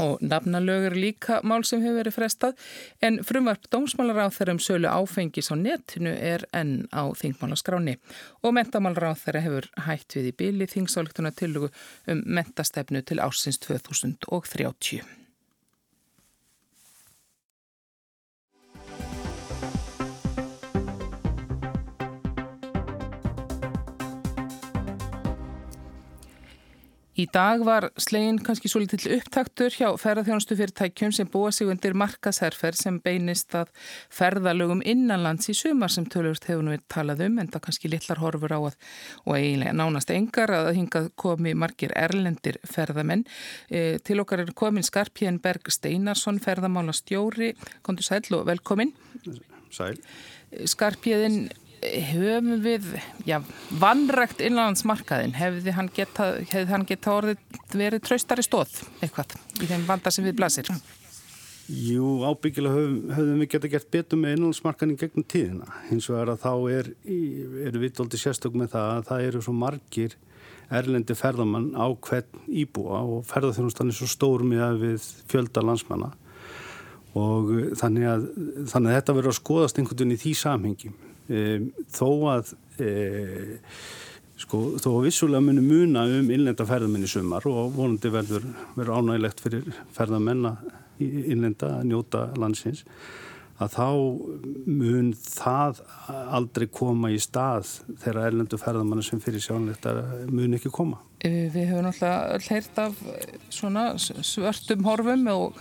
og 0.00 0.20
nafnalögur 0.20 0.94
líka 0.94 1.40
mál 1.44 1.64
sem 1.64 1.80
hefur 1.80 2.00
verið 2.00 2.16
frestað 2.16 2.64
en 3.06 3.18
frumvarp 3.24 3.68
dómsmálar 3.72 4.28
á 4.28 4.34
þeirra 4.34 4.56
um 4.56 4.62
sölu 4.62 4.90
áfengis 4.92 5.48
á 5.52 5.56
netinu 5.56 6.12
er 6.12 6.44
enn 6.52 6.84
á 6.92 7.08
þingmálaskráni 7.16 7.96
og 8.42 8.56
þeirra 8.56 9.44
hefur 9.46 9.70
hætt 9.88 10.18
við 10.18 10.32
í 10.32 10.36
bíli 10.36 10.68
þingsálugtuna 10.70 11.32
tilugu 11.32 11.72
um 12.06 12.24
mentastefnu 12.26 13.02
til 13.02 13.22
ásins 13.24 13.60
2030. 13.62 15.25
Í 27.16 27.24
dag 27.32 27.62
var 27.64 27.86
slegin 27.96 28.36
kannski 28.44 28.68
svo 28.68 28.82
litil 28.82 28.98
upptaktur 29.16 29.72
hjá 29.72 29.86
ferðarþjónustu 29.96 30.56
fyrirtækjum 30.58 31.14
sem 31.16 31.28
búa 31.32 31.48
sig 31.54 31.70
undir 31.72 31.96
markasherfer 31.96 32.76
sem 32.76 32.98
beinist 33.00 33.56
að 33.56 33.70
ferðalögum 34.12 34.82
innanlands 34.84 35.48
í 35.48 35.54
sumar 35.56 35.92
sem 35.94 36.04
tölvurt 36.12 36.44
hefur 36.44 36.66
nú 36.66 36.74
verið 36.74 36.84
talað 36.92 37.24
um 37.30 37.40
en 37.40 37.48
það 37.54 37.64
kannski 37.68 37.92
litlar 37.92 38.20
horfur 38.20 38.52
á 38.52 38.60
að 38.60 38.76
og 39.24 39.32
eiginlega 39.32 39.74
nánast 39.80 40.12
engar 40.12 40.52
að 40.58 40.70
hingað 40.76 41.10
komi 41.16 41.56
margir 41.56 41.96
erlendir 41.96 42.60
ferðamenn. 42.68 43.24
E, 43.72 43.96
til 44.04 44.20
okkar 44.20 44.44
er 44.44 44.52
komin 44.52 44.84
Skarpjén 44.84 45.40
Berg 45.40 45.72
Steinarsson, 45.72 46.42
ferðamála 46.44 46.92
stjóri. 46.96 47.54
Kondur 47.86 48.04
sæl 48.04 48.28
og 48.36 48.44
velkomin. 48.50 48.92
Sæl. 49.72 49.96
Skarpjéðin 50.68 51.46
höfum 52.10 52.60
við 52.64 52.92
já, 53.28 53.40
vannrægt 53.80 54.42
innlandsmarkaðin 54.44 55.34
hefði 55.36 55.74
hann 55.76 55.90
geta, 55.94 56.28
geta 56.46 57.14
orðið 57.14 57.58
verið 57.72 58.04
traustari 58.06 58.44
stóð 58.46 58.80
eitthvað 59.00 59.36
í 59.62 59.68
þeim 59.70 59.86
vanda 59.88 60.12
sem 60.14 60.26
við 60.26 60.38
blasir? 60.40 60.70
Jú, 61.66 62.20
ábyggilega 62.22 62.76
höfum, 62.78 62.98
höfum 63.10 63.40
við 63.42 63.50
geta 63.56 63.70
gert 63.72 63.88
betur 63.90 64.20
með 64.22 64.36
innlandsmarkaðin 64.36 64.98
gegnum 65.00 65.26
tíðina. 65.26 65.66
Hins 65.88 66.06
vegar 66.12 66.30
að 66.36 66.44
þá 66.44 66.52
er, 66.76 66.92
er 67.66 67.78
við 67.82 67.96
doldi 67.98 68.20
sérstök 68.22 68.54
með 68.54 68.76
það 68.76 68.92
að 68.92 69.08
það 69.08 69.26
eru 69.30 69.42
svo 69.42 69.56
margir 69.64 70.14
erlendi 70.76 71.14
ferðamann 71.18 71.72
á 71.78 71.86
hvern 71.90 72.46
íbúa 72.46 73.02
og 73.02 73.26
ferðarþjónustan 73.26 73.90
er 73.90 73.98
svo 73.98 74.08
stór 74.10 74.46
með 74.46 74.78
við 74.84 75.10
fjölda 75.30 75.62
landsmanna. 75.66 76.12
Og 77.16 77.50
þannig 77.80 78.08
að, 78.12 78.30
þannig 78.70 78.92
að 78.92 78.96
þetta 79.00 79.18
verður 79.18 79.32
að 79.32 79.38
skoðast 79.40 79.78
einhvern 79.80 80.02
veginn 80.02 80.16
í 80.16 80.22
því 80.22 80.32
samhengi 80.38 80.94
um, 81.28 81.68
þó 81.92 82.08
að 82.32 82.54
e, 82.78 82.90
sko, 84.40 84.62
þó 84.82 84.90
að 84.94 85.04
vissulega 85.08 85.44
muni 85.44 85.64
muna 85.64 86.06
um 86.18 86.32
innlenda 86.32 86.66
ferðamenn 86.68 87.06
í 87.06 87.10
sumar 87.10 87.46
og 87.50 87.76
vonandi 87.76 88.12
verður, 88.14 88.48
verður 88.78 88.98
ánægilegt 89.00 89.44
fyrir 89.44 89.70
ferðamenn 89.96 90.50
að 90.52 90.66
innlenda 91.04 91.78
að 91.78 91.88
njóta 91.90 92.26
landsins 92.40 92.84
að 93.62 93.72
þá 93.72 93.88
mun 94.68 95.12
það 95.16 95.80
aldrei 96.36 96.66
koma 96.68 97.10
í 97.14 97.18
stað 97.20 97.70
þegar 98.02 98.28
erlendu 98.28 98.58
ferðamanna 98.60 99.04
sem 99.04 99.20
fyrir 99.22 99.42
sjánlegt 99.42 99.88
mun 100.28 100.56
ekki 100.58 100.72
koma. 100.74 101.00
Við 101.24 101.56
höfum 101.70 101.86
náttúrulega 101.86 102.40
hlært 102.44 102.80
af 102.82 103.00
svörtum 104.28 104.84
horfum 104.86 105.24
og 105.32 105.60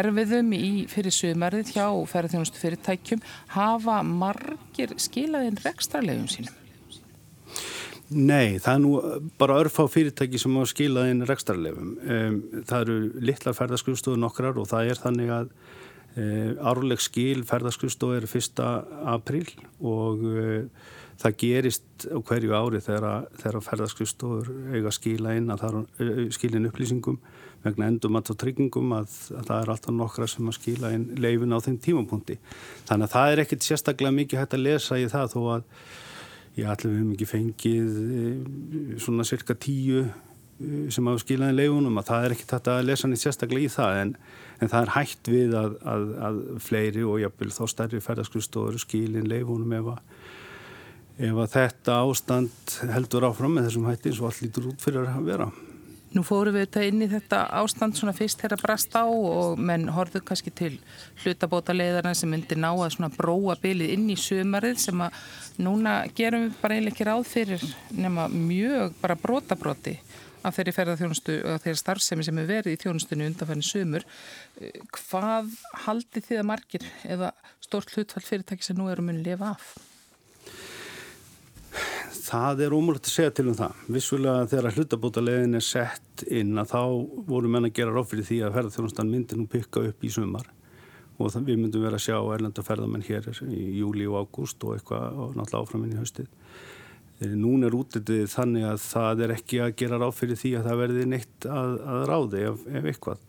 erfiðum 0.00 0.54
í 0.56 0.70
fyrir 0.90 1.14
sömarið 1.14 1.74
hjá 1.74 1.86
ferðarþjónustu 2.12 2.62
fyrirtækjum 2.62 3.22
hafa 3.56 4.00
margir 4.06 4.94
skilaðinn 5.00 5.60
rekstrarlegum 5.64 6.28
sínum? 6.30 6.56
Nei, 8.10 8.58
það 8.58 8.72
er 8.72 8.80
nú 8.82 8.94
bara 9.38 9.60
örfá 9.62 9.84
fyrirtæki 9.86 10.38
sem 10.42 10.56
á 10.58 10.66
skilaðinn 10.66 11.22
rekstrarlegum. 11.28 11.92
Um, 12.02 12.40
það 12.66 12.80
eru 12.80 12.96
litlar 13.22 13.54
ferðarskjústofur 13.54 14.18
nokkrar 14.18 14.58
og 14.58 14.66
það 14.70 14.90
er 14.90 15.02
þannig 15.04 15.30
að 15.34 15.52
um, 16.16 16.56
árleg 16.72 17.04
skil 17.04 17.44
ferðarskjústof 17.46 18.16
er 18.16 18.26
1. 18.26 18.64
apríl 19.14 19.46
og 19.78 20.26
um, 20.26 20.66
það 21.20 21.36
gerist 21.44 22.08
á 22.10 22.18
hverju 22.18 22.56
ári 22.56 22.82
þegar, 22.82 23.28
þegar 23.38 23.66
ferðarskjústofur 23.68 24.50
eiga 24.74 24.94
skila 24.96 25.36
inn 25.38 25.54
að 25.54 25.62
það 25.62 25.78
er 26.08 26.34
skilin 26.34 26.66
upplýsingum 26.70 27.20
vegna 27.64 27.90
endum 27.90 28.16
að 28.18 28.30
þá 28.30 28.34
tryggingum 28.44 28.94
að, 28.96 29.16
að 29.36 29.48
það 29.50 29.62
er 29.62 29.72
alltaf 29.74 29.96
nokkra 29.96 30.28
sem 30.30 30.48
að 30.48 30.56
skila 30.56 30.92
inn 30.96 31.06
leifin 31.20 31.56
á 31.56 31.58
þeim 31.64 31.76
tímapunkti. 31.84 32.38
Þannig 32.88 33.08
að 33.08 33.14
það 33.16 33.32
er 33.32 33.42
ekkit 33.44 33.66
sérstaklega 33.66 34.16
mikið 34.16 34.42
hægt 34.42 34.56
að 34.56 34.64
lesa 34.64 34.98
í 35.00 35.06
það 35.12 35.34
þó 35.34 35.40
að 35.56 35.68
ég 36.58 36.72
ætlum 36.72 36.96
við 36.96 37.06
mikið 37.12 37.30
fengið 37.30 37.94
eh, 38.00 38.98
svona 39.04 39.26
cirka 39.28 39.56
tíu 39.60 40.02
eh, 40.02 40.90
sem 40.92 41.06
hafa 41.06 41.22
skilað 41.22 41.52
inn 41.52 41.60
leifunum 41.60 42.00
að 42.00 42.10
það 42.10 42.26
er 42.26 42.36
ekkit 42.36 42.54
hægt 42.56 42.70
að 42.72 42.84
lesa 42.88 43.10
nýtt 43.10 43.24
sérstaklega 43.24 43.68
í 43.68 43.72
það 43.76 44.00
en, 44.00 44.12
en 44.58 44.72
það 44.72 44.82
er 44.82 44.94
hægt 44.96 45.32
við 45.32 45.56
að, 45.60 45.78
að, 45.94 46.06
að 46.28 46.42
fleiri 46.66 47.06
og 47.06 47.22
jápil 47.22 47.52
þá 47.54 47.62
stærri 47.70 48.02
ferðarskristóður 48.04 48.82
skilin 48.82 49.30
leifunum 49.30 49.78
ef 49.78 49.94
að 49.94 50.04
ef 51.20 51.36
að 51.36 51.50
þetta 51.52 51.96
ástand 52.00 52.76
heldur 52.94 53.26
áfram 53.28 53.58
með 53.58 53.68
þessum 53.68 53.90
hætti 53.90 54.10
eins 54.10 54.22
og 54.22 54.30
allt 54.30 54.40
lítur 54.44 54.70
út 54.70 54.80
fyrir 54.80 55.10
að 55.10 55.26
vera. 55.28 55.50
Nú 56.10 56.24
fóru 56.26 56.50
við 56.50 56.64
þetta 56.64 56.86
inn 56.88 57.02
í 57.04 57.06
þetta 57.10 57.44
ástand 57.60 57.94
svona 57.94 58.14
fyrst 58.16 58.40
þegar 58.42 58.62
brast 58.64 58.94
á 58.98 59.06
og 59.06 59.60
menn 59.62 59.86
horfðu 59.94 60.24
kannski 60.26 60.50
til 60.50 60.72
hlutabóta 61.22 61.76
leiðarna 61.76 62.16
sem 62.18 62.32
myndi 62.32 62.58
ná 62.58 62.72
að 62.72 62.96
svona 62.96 63.12
bróa 63.14 63.54
bylið 63.62 63.92
inn 63.94 64.08
í 64.10 64.16
sömarið 64.18 64.80
sem 64.82 65.04
að 65.06 65.20
núna 65.62 66.00
gerum 66.18 66.48
við 66.48 66.56
bara 66.62 66.74
eiginlega 66.74 66.96
ekki 66.96 67.06
ráð 67.06 67.22
fyrir 67.30 67.66
nema 67.94 68.26
mjög 68.32 68.96
bara 69.02 69.18
brotabróti 69.22 69.94
af 70.42 70.56
þeirri 70.56 70.74
ferðarþjónustu 70.74 71.36
og 71.44 71.62
þeirri 71.62 71.82
starfsemi 71.82 72.26
sem 72.26 72.40
er 72.42 72.48
verið 72.48 72.74
í 72.74 72.80
þjónustunni 72.80 73.28
undanfærni 73.28 73.66
sömur. 73.66 74.06
Hvað 74.96 75.52
haldi 75.84 76.24
þið 76.26 76.42
að 76.42 76.48
margir 76.50 76.88
eða 77.06 77.30
stórt 77.62 77.94
hlutfall 77.94 78.24
fyrirtæki 78.26 78.66
sem 78.66 78.78
nú 78.80 78.88
eru 78.90 79.04
munið 79.04 79.22
að 79.22 79.30
lifa 79.30 79.54
af? 79.54 79.70
Það 82.10 82.62
er 82.64 82.74
ómulagt 82.74 83.06
að 83.06 83.14
segja 83.14 83.32
til 83.38 83.44
um 83.50 83.56
það. 83.58 83.82
Vissulega 83.94 84.46
þegar 84.50 84.76
hlutabótalegin 84.78 85.58
er 85.58 85.62
sett 85.64 86.24
inn 86.26 86.58
að 86.58 86.72
þá 86.72 86.80
voru 87.28 87.50
menn 87.52 87.68
að 87.68 87.76
gera 87.76 87.94
ráð 87.94 88.08
fyrir 88.10 88.26
því 88.26 88.38
að 88.46 88.56
ferðarþjónustan 88.56 89.12
myndi 89.12 89.38
nú 89.38 89.46
pikka 89.50 89.84
upp 89.90 90.04
í 90.04 90.10
sumar 90.10 90.48
og 91.20 91.28
það, 91.34 91.46
við 91.50 91.58
myndum 91.60 91.84
vera 91.84 91.98
að 92.00 92.06
sjá 92.06 92.16
erlenda 92.18 92.64
ferðarmenn 92.64 93.04
hér 93.04 93.26
í 93.44 93.62
júli 93.78 94.06
og 94.08 94.24
ágúst 94.24 94.64
og 94.64 94.78
eitthvað 94.78 95.18
og 95.20 95.34
náttúrulega 95.36 95.66
áframinn 95.66 95.92
í 95.92 95.98
haustið. 96.00 96.30
Eh, 97.20 97.34
nún 97.36 97.66
er 97.68 97.76
útitið 97.76 98.24
þannig 98.32 98.64
að 98.70 98.78
það 98.86 99.24
er 99.26 99.34
ekki 99.36 99.60
að 99.60 99.74
gera 99.82 100.00
ráð 100.00 100.14
fyrir 100.16 100.40
því 100.40 100.54
að 100.56 100.70
það 100.70 100.80
verði 100.80 101.04
neitt 101.12 101.46
að, 101.46 101.74
að 101.94 102.06
ráði 102.08 102.46
ef, 102.48 102.64
ef 102.72 102.88
eitthvað. 102.94 103.26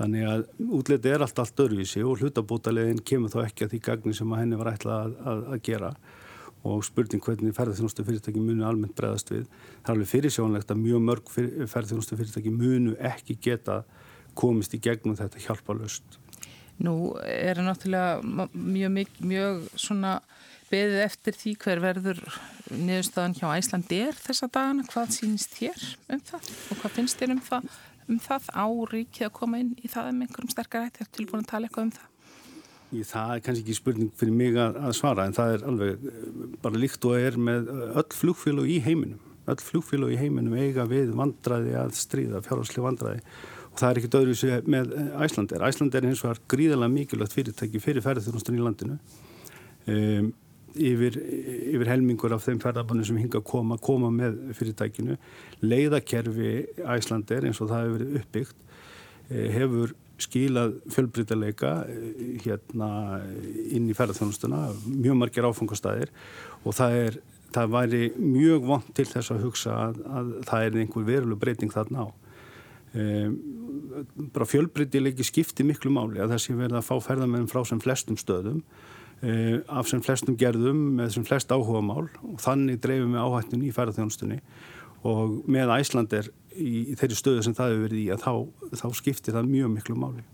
Þannig 0.00 0.30
að 0.30 0.46
útlitið 0.80 1.12
er 1.12 1.26
allt 1.26 1.42
allt 1.44 1.62
öruvísi 1.66 2.02
og 2.06 2.22
hlutabótalegin 2.24 3.04
kemur 3.04 3.32
þá 3.34 3.42
ekki 3.44 3.66
að 3.66 3.74
því 3.74 3.82
gagni 3.90 4.16
sem 4.16 4.32
að 4.32 4.42
henni 4.42 4.60
var 4.60 4.72
ætlað 4.72 5.18
að, 5.20 5.44
að 5.44 5.62
gera 5.68 5.92
og 6.66 6.82
spurning 6.84 7.22
hvernig 7.24 7.54
ferðarþjónustu 7.56 8.04
fyrirtæki 8.04 8.42
munu 8.42 8.66
almennt 8.68 8.96
bregðast 8.98 9.32
við. 9.32 9.46
Það 9.80 9.92
er 9.92 9.94
alveg 9.94 10.10
fyrirsjónlegt 10.10 10.72
að 10.74 10.82
mjög 10.82 11.04
mörg 11.06 11.30
ferðarþjónustu 11.32 12.18
fyrirtæki 12.18 12.52
munu 12.52 12.96
ekki 13.10 13.38
geta 13.40 13.80
komist 14.36 14.74
í 14.76 14.82
gegnum 14.82 15.16
þetta 15.18 15.40
hjálpalöst. 15.46 16.18
Nú 16.80 17.14
er 17.24 17.58
það 17.58 17.66
náttúrulega 17.66 18.20
mjög, 18.52 18.92
mjög, 18.96 19.16
mjög 19.32 19.64
svona 19.76 20.14
beðið 20.70 21.02
eftir 21.04 21.36
því 21.36 21.54
hver 21.64 21.82
verður 21.82 22.20
niðurstaðan 22.70 23.36
hjá 23.36 23.48
Æslandi 23.56 24.02
er 24.06 24.20
þessa 24.20 24.48
dagana. 24.52 24.86
Hvað 24.88 25.16
sínist 25.16 25.56
þér 25.56 25.86
um 26.14 26.22
það 26.30 26.52
og 26.70 26.82
hvað 26.82 26.94
finnst 26.96 27.20
þér 27.20 27.34
um 27.34 27.42
það, 27.48 27.66
um 28.06 28.22
það 28.28 28.48
á 28.54 28.66
ríkið 28.92 29.26
að 29.26 29.34
koma 29.40 29.60
inn 29.64 29.74
í 29.80 29.90
það 29.90 30.12
um 30.12 30.22
einhverjum 30.24 30.54
sterkar 30.54 30.86
ætti? 30.86 31.04
Er 31.04 31.12
tilbúin 31.16 31.44
að 31.44 31.50
tala 31.52 31.68
eitthvað 31.68 31.88
um 31.88 31.92
það? 31.98 32.06
Það 32.90 33.32
er 33.36 33.42
kannski 33.46 33.62
ekki 33.62 33.76
spurning 33.78 34.10
fyrir 34.18 34.34
mig 34.34 34.56
að 34.58 34.92
svara 34.98 35.28
en 35.28 35.34
það 35.36 35.52
er 35.54 35.64
alveg 35.70 36.06
bara 36.62 36.80
líkt 36.82 37.04
og 37.06 37.18
er 37.20 37.38
með 37.38 37.70
öll 37.70 38.08
flugfélag 38.16 38.66
í 38.66 38.80
heiminum. 38.82 39.20
Öll 39.50 39.62
flugfélag 39.62 40.14
í 40.14 40.18
heiminum 40.18 40.56
eiga 40.58 40.86
við 40.90 41.14
vandraði 41.18 41.76
að 41.78 41.94
stríða, 41.98 42.42
fjárhalslega 42.46 42.86
vandraði 42.88 43.22
og 43.70 43.78
það 43.78 43.88
er 43.88 44.00
ekkert 44.00 44.18
öðru 44.18 44.36
sér 44.38 44.66
með 44.66 44.94
Æslander. 45.22 45.64
Æslander 45.68 46.02
er 46.02 46.10
eins 46.10 46.22
og 46.24 46.32
er 46.32 46.42
gríðarlega 46.50 46.94
mikilvægt 46.96 47.36
fyrirtæki 47.36 47.82
fyrir 47.82 48.02
ferðarþjónustan 48.02 48.58
í 48.58 48.64
landinu. 48.64 48.98
Um, 49.86 50.32
yfir, 50.74 51.16
yfir 51.70 51.90
helmingur 51.90 52.34
af 52.34 52.44
þeim 52.46 52.60
ferðarbannum 52.62 53.06
sem 53.06 53.18
hinga 53.22 53.40
að 53.40 53.46
koma, 53.50 53.78
koma 53.82 54.10
með 54.14 54.38
fyrirtækinu. 54.58 55.16
Leiðakerfi 55.62 56.52
Æslander 56.96 57.46
eins 57.46 57.62
og 57.62 57.70
það 57.70 57.86
hefur 57.86 57.98
verið 57.98 58.20
uppbyggt 58.20 58.64
eh, 59.30 59.48
hefur 59.54 59.94
skilað 60.24 60.76
fjölbrytileika 60.94 61.72
eh, 61.88 62.38
hérna 62.44 62.90
inn 63.70 63.88
í 63.90 63.96
ferðarþjónustuna, 63.96 64.62
mjög 64.86 65.20
margir 65.20 65.48
áfangastæðir 65.48 66.12
og 66.64 66.76
það 66.76 66.96
er, 67.04 67.20
það 67.54 67.76
væri 67.76 68.02
mjög 68.18 68.66
vond 68.70 68.90
til 68.96 69.06
þess 69.10 69.34
að 69.34 69.44
hugsa 69.46 69.76
að, 69.88 70.02
að 70.06 70.32
það 70.50 70.66
er 70.66 70.80
einhver 70.84 71.08
veruleg 71.08 71.42
breyting 71.42 71.74
þarna 71.74 72.06
á. 72.06 72.08
Um, 72.90 73.34
bara 74.34 74.48
fjölbrytileiki 74.50 75.22
skipti 75.22 75.62
miklu 75.62 75.92
máli 75.94 76.18
að 76.18 76.32
það 76.32 76.40
sé 76.42 76.54
verið 76.58 76.80
að 76.80 76.88
fá 76.88 76.96
ferðarmenn 77.04 77.46
frá 77.50 77.60
sem 77.68 77.78
flestum 77.78 78.16
stöðum 78.18 78.64
um, 78.64 79.60
af 79.70 79.86
sem 79.86 80.02
flestum 80.02 80.34
gerðum 80.38 80.80
með 80.98 81.12
sem 81.14 81.26
flest 81.28 81.54
áhuga 81.54 81.84
mál 81.86 82.08
og 82.26 82.40
þannig 82.42 82.80
dreifum 82.82 83.14
við 83.14 83.22
áhættin 83.22 83.62
í 83.62 83.70
ferðarþjónustunni 83.76 84.40
og 85.06 85.40
með 85.50 85.72
Æslander 85.78 86.28
í 86.56 86.96
þeirri 86.98 87.16
stöðu 87.16 87.46
sem 87.46 87.56
það 87.56 87.72
hefur 87.72 87.86
verið 87.86 88.02
í 88.02 88.10
að 88.12 88.24
þá, 88.24 88.32
þá 88.82 88.86
skiptir 88.98 89.36
það 89.36 89.50
mjög 89.54 89.74
miklu 89.76 89.96
máli. 89.98 90.26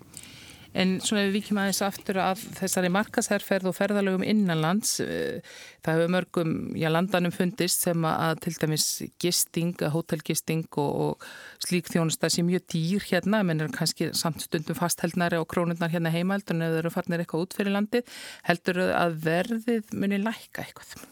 En 0.77 0.99
svona 1.01 1.23
við 1.25 1.39
vikjum 1.39 1.59
aðeins 1.63 1.79
aftur 1.87 2.19
að 2.21 2.43
þessari 2.59 2.91
markasherrferð 2.93 3.71
og 3.71 3.77
ferðalögum 3.79 4.25
innanlands, 4.29 4.99
eh, 5.01 5.39
það 5.85 5.97
hefur 5.97 6.13
mörgum 6.13 6.51
já, 6.77 6.89
landanum 6.93 7.33
fundist 7.33 7.87
sem 7.87 8.05
að 8.05 8.43
til 8.45 8.53
dæmis 8.61 8.87
gisting, 9.23 9.73
hótelgisting 9.95 10.67
og, 10.83 11.17
og 11.17 11.65
slík 11.65 11.89
þjónusta 11.89 12.29
sem 12.33 12.45
mjög 12.49 12.67
dýr 12.75 13.09
hérna, 13.09 13.41
menn 13.47 13.65
er 13.65 13.73
kannski 13.73 14.11
samt 14.13 14.45
stundum 14.45 14.77
fastheldnari 14.77 15.41
og 15.41 15.49
krónundar 15.49 15.93
hérna 15.95 16.13
heimaldur 16.13 16.59
en 16.59 16.67
ef 16.67 16.75
þau 16.75 16.81
eru 16.83 16.93
farnir 16.93 17.25
eitthvað 17.25 17.47
út 17.47 17.57
fyrir 17.57 17.77
landið, 17.79 18.13
heldur 18.51 18.83
að 18.91 19.17
verðið 19.25 19.97
muni 19.97 20.21
læka 20.21 20.67
eitthvað? 20.67 21.09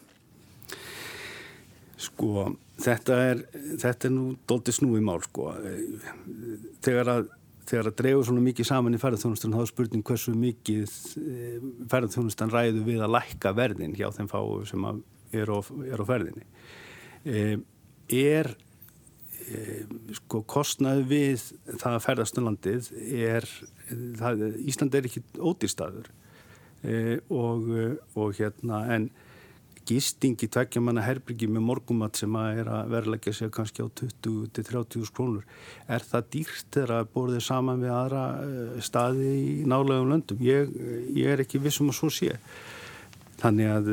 Sko, 2.04 2.50
þetta 2.81 3.16
er, 3.31 3.40
þetta 3.81 4.09
er 4.09 4.14
nú 4.14 4.26
doldið 4.49 4.78
snúið 4.78 5.04
mál 5.07 5.21
sko. 5.25 5.50
Þegar 6.85 7.11
að, 7.12 7.28
þegar 7.69 7.90
að 7.90 7.99
dreyfu 8.00 8.25
svona 8.28 8.45
mikið 8.49 8.69
saman 8.71 8.97
í 8.97 9.00
ferðarþjónustan 9.02 9.54
þá 9.54 9.61
er 9.62 9.71
spurning 9.71 10.07
hversu 10.09 10.35
mikið 10.38 10.97
eh, 11.23 11.69
ferðarþjónustan 11.93 12.54
ræðu 12.54 12.85
við 12.88 13.04
að 13.04 13.14
lækka 13.14 13.54
verðin 13.57 13.97
hjá 13.99 14.09
þeim 14.16 14.31
fáu 14.33 14.64
sem 14.69 14.88
er 15.35 15.54
á, 15.54 15.59
er 15.87 16.02
á 16.02 16.04
ferðinni. 16.09 16.47
Eh, 17.25 17.57
er 18.12 18.50
e, 19.45 19.85
sko 20.19 20.43
kostnaði 20.49 21.07
við 21.09 21.47
það 21.71 21.95
að 21.95 22.04
ferðast 22.04 22.40
um 22.40 22.50
er, 22.52 23.47
það, 24.19 24.45
Ísland 24.69 24.97
er 24.99 25.09
ekki 25.09 25.23
ódýrstaður 25.38 26.11
e, 26.85 27.21
og, 27.33 27.71
og 28.19 28.35
hérna 28.37 28.83
en 28.93 29.09
gistingi 29.88 30.49
tveggja 30.49 30.83
manna 30.83 31.05
herbyggi 31.05 31.49
með 31.50 31.67
morgumat 31.69 32.21
sem 32.21 32.37
að 32.38 32.61
er 32.62 32.71
að 32.73 32.93
verðleggja 32.95 33.35
sig 33.38 33.53
kannski 33.55 33.85
á 33.85 33.88
20-30 34.00 35.12
krónur. 35.17 35.45
Er 35.87 36.05
það 36.05 36.31
dýrt 36.37 36.71
þegar 36.76 36.95
að 36.99 37.11
borðið 37.17 37.45
saman 37.49 37.85
við 37.85 37.95
aðra 37.97 38.25
eh, 38.45 38.79
staði 38.85 39.35
í 39.35 39.53
nálegum 39.69 40.14
löndum? 40.14 40.41
Ég, 40.45 40.73
ég 41.12 41.35
er 41.35 41.45
ekki 41.45 41.62
vissum 41.62 41.93
að 41.93 42.00
svo 42.00 42.12
sé. 42.14 42.38
Þannig 43.45 43.71
að, 43.75 43.88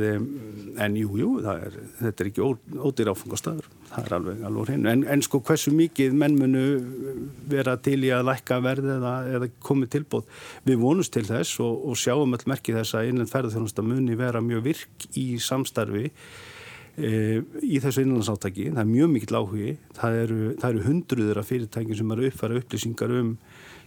en 0.86 0.96
jú, 0.96 1.16
jú, 1.20 1.30
þetta 1.42 2.12
er 2.12 2.28
ekki 2.30 2.44
ódýr 2.46 3.10
áfengastafur, 3.12 3.68
það 3.92 4.06
er 4.06 4.16
alveg 4.18 4.44
alveg 4.48 4.70
hreinu. 4.70 4.90
En, 4.92 5.04
en 5.14 5.24
sko 5.26 5.42
hversu 5.46 5.74
mikið 5.76 6.16
menn 6.18 6.38
munu 6.40 6.64
vera 7.52 7.76
til 7.84 8.00
í 8.08 8.12
að 8.16 8.28
lækka 8.30 8.60
verði 8.64 8.94
eða, 8.96 9.14
eða 9.38 9.50
komið 9.68 9.92
tilbúð. 9.98 10.30
Við 10.68 10.80
vonumst 10.84 11.14
til 11.16 11.26
þess 11.28 11.60
og, 11.64 11.84
og 11.92 12.00
sjáum 12.00 12.38
all 12.38 12.48
merkið 12.52 12.80
þess 12.82 12.98
að 13.00 13.12
innan 13.12 13.32
ferðarþjónusta 13.32 13.86
muni 13.86 14.18
vera 14.20 14.44
mjög 14.46 14.64
virk 14.70 15.08
í 15.20 15.26
samstarfi 15.44 16.06
e, 16.08 17.42
í 17.68 17.82
þessu 17.84 18.06
innanlandsátaki. 18.06 18.70
Það 18.72 18.84
er 18.86 18.94
mjög 18.94 19.12
mikill 19.16 19.42
áhugi. 19.42 19.74
Það 19.98 20.22
eru, 20.22 20.40
það 20.62 20.70
eru 20.70 20.86
hundruður 20.88 21.42
af 21.42 21.52
fyrirtækin 21.52 22.00
sem 22.00 22.16
eru 22.16 22.30
uppfæra 22.32 22.62
upplýsingar 22.62 23.18
um 23.20 23.36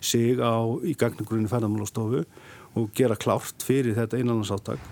sig 0.04 0.36
á, 0.36 0.60
í 0.84 0.92
gagningurinn 1.00 1.48
ferðarmálastofu 1.48 2.26
og 2.74 2.92
gera 2.98 3.16
klárt 3.16 3.64
fyrir 3.64 3.96
þetta 3.96 4.20
innanlandsáttak 4.20 4.82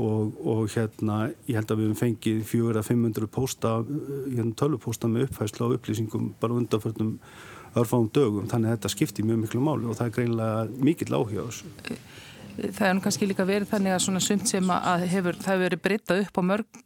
og, 0.00 0.36
og 0.48 0.62
hérna 0.72 1.18
ég 1.48 1.58
held 1.58 1.72
að 1.72 1.80
við 1.80 1.88
hefum 1.88 2.00
fengið 2.00 2.44
fjögur 2.48 2.78
að 2.80 2.88
500 2.90 3.30
pósta, 3.32 3.72
hérna 4.28 4.54
tölvupósta 4.58 5.10
með 5.10 5.28
uppfæslu 5.28 5.68
á 5.68 5.74
upplýsingum 5.76 6.30
bara 6.40 6.56
undanförnum 6.60 7.16
örfáum 7.78 8.08
dögum, 8.12 8.48
þannig 8.50 8.68
að 8.68 8.76
þetta 8.76 8.92
skiptir 8.92 9.26
mjög 9.28 9.42
miklu 9.46 9.64
máli 9.64 9.88
og 9.88 9.96
það 9.96 10.08
er 10.08 10.16
greinlega 10.16 10.84
mikill 10.88 11.16
áhuga 11.16 11.44
á 11.44 11.48
þessu. 11.48 11.98
Það 12.52 12.88
er 12.88 12.96
nú 12.96 13.04
kannski 13.04 13.28
líka 13.28 13.46
verið 13.48 13.70
þannig 13.70 13.94
að 13.94 14.02
svona 14.04 14.20
sumt 14.20 14.50
sem 14.50 14.72
að 14.74 15.06
hefur, 15.08 15.38
það 15.40 15.54
hefur 15.54 15.64
verið 15.66 15.84
breytað 15.86 16.24
upp 16.26 16.40
á 16.40 16.42
mörg 16.44 16.82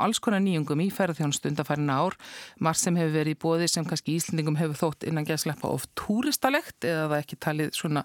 alls 0.00 0.20
konar 0.22 0.40
nýjungum 0.44 0.80
í 0.84 0.88
ferðarþjónustu 0.94 1.50
undanfærin 1.50 1.92
ár, 1.92 2.16
margt 2.62 2.80
sem 2.80 2.96
hefur 2.96 3.12
verið 3.18 3.36
í 3.36 3.40
bóði 3.42 3.68
sem 3.70 3.86
kannski 3.86 4.16
Íslandingum 4.16 4.58
hefur 4.60 4.78
þótt 4.80 5.06
innan 5.08 5.26
geðsleppa 5.28 5.68
of 5.68 5.86
túristalegt 5.98 6.86
eða 6.88 7.08
það 7.10 7.16
ekki 7.18 7.40
talið 7.46 7.72
svona, 7.76 8.04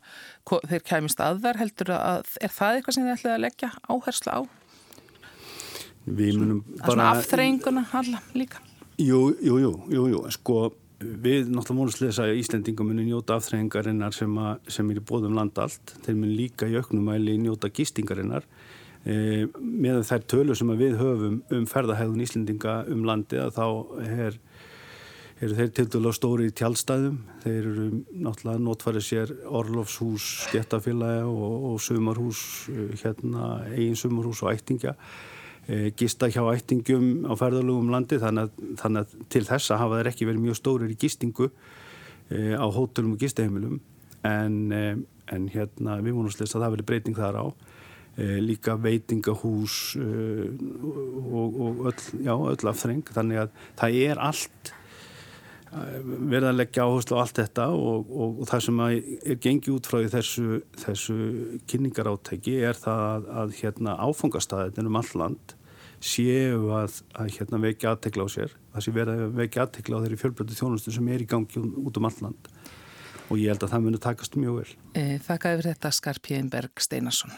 þeir 0.51 0.85
kæmist 0.91 1.23
aðvar 1.23 1.59
heldur 1.61 1.93
að, 1.95 2.31
er 2.43 2.53
það 2.53 2.79
eitthvað 2.79 2.97
sem 2.97 3.07
þið 3.07 3.15
ætlaði 3.15 3.35
að 3.35 3.43
leggja 3.45 3.71
áherslu 3.87 4.35
á? 4.35 4.39
Við 6.05 6.39
munum 6.41 6.63
bara... 6.75 6.89
Svona 6.91 7.11
afþreyinguna 7.15 7.85
alla 8.01 8.23
líka? 8.37 8.61
Jú, 9.01 9.21
jú, 9.43 9.59
jú, 9.63 9.71
jú, 9.91 10.09
jú, 10.11 10.25
sko 10.35 10.59
við 10.99 11.49
náttúrulega 11.51 11.79
múnum 11.79 11.93
slesa 11.93 12.27
að 12.27 12.39
Íslandingum 12.39 12.87
muni 12.91 13.07
njóta 13.07 13.39
afþreyingarinnar 13.39 14.15
sem, 14.15 14.31
sem 14.71 14.91
er 14.91 15.01
í 15.01 15.03
bóðum 15.03 15.35
landa 15.35 15.65
allt, 15.65 15.95
þeir 16.05 16.19
muni 16.19 16.37
líka 16.37 16.69
í 16.71 16.77
auknumæli 16.79 17.35
njóta 17.41 17.71
gistingarinnar 17.73 18.47
e, 19.05 19.45
með 19.59 20.01
þær 20.07 20.25
tölur 20.31 20.57
sem 20.57 20.71
við 20.77 20.97
höfum 20.99 21.37
um 21.53 21.67
ferðahæðun 21.69 22.23
Íslendinga 22.25 22.79
um 22.91 23.05
landi 23.07 23.39
að 23.41 23.53
þá 23.57 23.65
er, 24.05 24.39
eru 25.45 25.59
þeir 25.59 25.71
til 25.77 26.03
á 26.09 26.11
stóri 26.15 26.49
tjálstæðum 26.55 27.21
þeir 27.45 27.59
eru 27.59 27.87
náttúrulega 28.25 28.65
notfarið 28.65 29.07
sér 29.07 29.33
Orlofshús, 29.45 30.49
Gettafélagi 30.53 31.23
og, 31.29 31.71
og 31.71 31.79
sumarhús 31.83 32.43
hérna, 33.03 33.55
eigin 33.71 33.97
sumarhús 33.99 34.43
og 34.45 34.53
ættingja. 34.55 34.95
E, 35.65 35.89
gista 35.97 36.29
hjá 36.29 36.43
ættingum 36.51 37.25
á 37.25 37.33
ferðalögum 37.37 37.89
landi 37.93 38.19
þannig 38.21 38.47
að, 38.47 38.69
þannig 38.81 39.05
að 39.05 39.25
til 39.33 39.45
þessa 39.47 39.79
hafa 39.81 40.01
þeir 40.01 40.11
ekki 40.11 40.29
verið 40.29 40.45
mjög 40.45 40.61
stórir 40.61 40.93
í 40.93 40.97
gistingu 41.01 41.49
e, 41.49 42.53
á 42.53 42.65
hótelum 42.69 43.15
og 43.15 43.21
gistaheimilum 43.21 43.79
en, 44.25 44.59
e, 44.69 44.83
en 45.33 45.47
hérna 45.49 45.97
við 46.05 46.19
vonum 46.19 46.29
að 46.29 46.53
það 46.53 46.75
verið 46.75 46.89
breyting 46.91 47.17
þar 47.17 47.41
á. 47.41 47.45
Eh, 47.45 47.63
líka 48.15 48.77
veitingahús 48.79 49.97
eh, 49.99 50.47
og, 51.35 51.59
og 51.59 51.85
öll, 51.91 52.03
já, 52.23 52.31
öll 52.31 52.69
afþreng 52.71 53.03
þannig 53.11 53.41
að 53.43 53.55
það 53.75 53.97
er 54.05 54.21
allt 54.23 54.71
eh, 55.75 55.97
verða 56.31 56.53
að 56.53 56.61
leggja 56.61 56.85
áherslu 56.87 57.17
á 57.19 57.23
allt 57.25 57.41
þetta 57.41 57.65
og, 57.75 58.07
og, 58.07 58.37
og 58.39 58.47
það 58.51 58.63
sem 58.67 58.79
er 58.85 59.41
gengið 59.43 59.73
út 59.75 59.89
frá 59.91 59.99
þessu, 60.13 60.61
þessu 60.79 61.17
kynningarátæki 61.67 62.55
er 62.69 62.79
það 62.79 63.03
að, 63.09 63.27
að 63.41 63.55
hérna, 63.59 63.97
áfangastæðin 63.99 64.87
um 64.91 64.99
all 65.01 65.11
land 65.19 65.55
séu 66.05 66.69
að, 66.75 67.01
að 67.17 67.33
hérna, 67.35 67.59
vekja 67.65 67.95
aðtekla 67.95 68.27
á 68.27 68.29
sér. 68.29 68.55
Það 68.75 68.85
sé 68.85 68.93
verða 68.95 69.15
að 69.25 69.35
vekja 69.41 69.65
aðtekla 69.65 69.99
á 69.99 70.03
þeirri 70.03 70.19
fjölbrötu 70.21 70.57
þjónustu 70.59 70.93
sem 70.93 71.09
er 71.11 71.23
í 71.23 71.27
gangi 71.31 71.63
út 71.63 71.99
um 71.99 72.07
all 72.07 72.21
land. 72.21 72.51
Og 73.25 73.41
ég 73.41 73.49
held 73.49 73.65
að 73.65 73.73
það 73.73 73.87
muni 73.87 74.01
takast 74.03 74.37
mjög 74.37 74.61
vel. 74.61 74.77
Þakka 75.25 75.55
yfir 75.55 75.71
þetta 75.71 75.93
Skarpjénberg 75.97 76.83
Steinarsson 76.83 77.33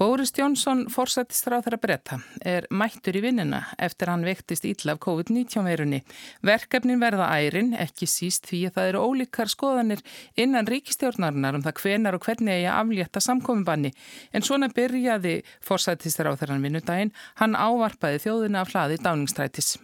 Bóris 0.00 0.30
Jónsson, 0.32 0.86
forsættistráð 0.88 1.66
þeirra 1.66 1.76
bretta, 1.76 2.16
er 2.40 2.64
mættur 2.72 3.18
í 3.18 3.20
vinnina 3.20 3.58
eftir 3.76 4.08
hann 4.08 4.22
vektist 4.24 4.64
ítla 4.64 4.94
af 4.94 5.00
COVID-19 5.04 5.66
veirunni. 5.66 5.98
Verkefnin 6.40 7.02
verða 7.02 7.26
ærin, 7.36 7.74
ekki 7.76 8.08
síst 8.08 8.48
því 8.48 8.62
að 8.70 8.78
það 8.78 8.88
eru 8.88 9.02
ólíkar 9.04 9.52
skoðanir 9.52 10.00
innan 10.40 10.70
ríkistjórnarinnar 10.72 11.58
um 11.58 11.64
það 11.66 11.82
hvenar 11.82 12.16
og 12.16 12.24
hvernig 12.24 12.54
eigi 12.54 12.70
að 12.70 12.78
aflétta 12.78 13.22
samkominnbanni. 13.26 13.90
En 14.32 14.46
svona 14.46 14.70
byrjaði 14.72 15.34
forsættistráð 15.68 16.40
þeirra 16.40 16.56
vinnudaginn, 16.64 17.12
hann 17.36 17.58
ávarpaði 17.60 18.22
þjóðina 18.24 18.64
af 18.64 18.72
hlaði 18.72 18.96
dáningstrætis. 19.04 19.74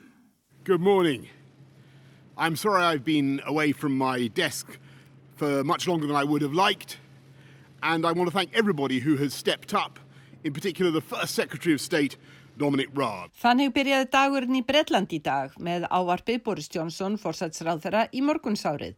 Good 0.65 0.81
morning. 0.81 1.29
I'm 2.39 2.57
sorry 2.57 2.81
I've 2.81 3.05
been 3.05 3.43
away 3.45 3.73
from 3.73 3.93
my 3.93 4.29
desk 4.29 4.79
for 5.37 5.63
much 5.63 5.87
longer 5.87 6.07
than 6.07 6.17
I 6.17 6.25
would 6.25 6.41
have 6.41 6.55
liked. 6.55 6.97
And 7.83 8.07
I 8.07 8.13
want 8.13 8.31
to 8.31 8.33
thank 8.33 8.57
everybody 8.57 9.01
who 9.01 9.17
has 9.17 9.35
stepped 9.35 9.75
up 9.75 10.01
in 10.47 10.53
particular 10.53 10.93
the 10.93 11.01
first 11.01 11.35
Secretary 11.35 11.75
of 11.75 11.81
State, 11.81 12.17
Dominic 12.57 12.89
Raab. 12.95 13.33
Þannig 13.43 13.73
byrjaði 13.75 14.09
dagurinn 14.13 14.61
í 14.61 14.63
Bretland 14.65 15.13
í 15.13 15.19
dag 15.21 15.57
með 15.59 15.89
ávarpið 15.91 16.43
Boris 16.47 16.71
Johnson 16.73 17.19
fórsætsráð 17.21 17.83
þeirra 17.85 18.05
í 18.15 18.23
morgunsárið. 18.25 18.95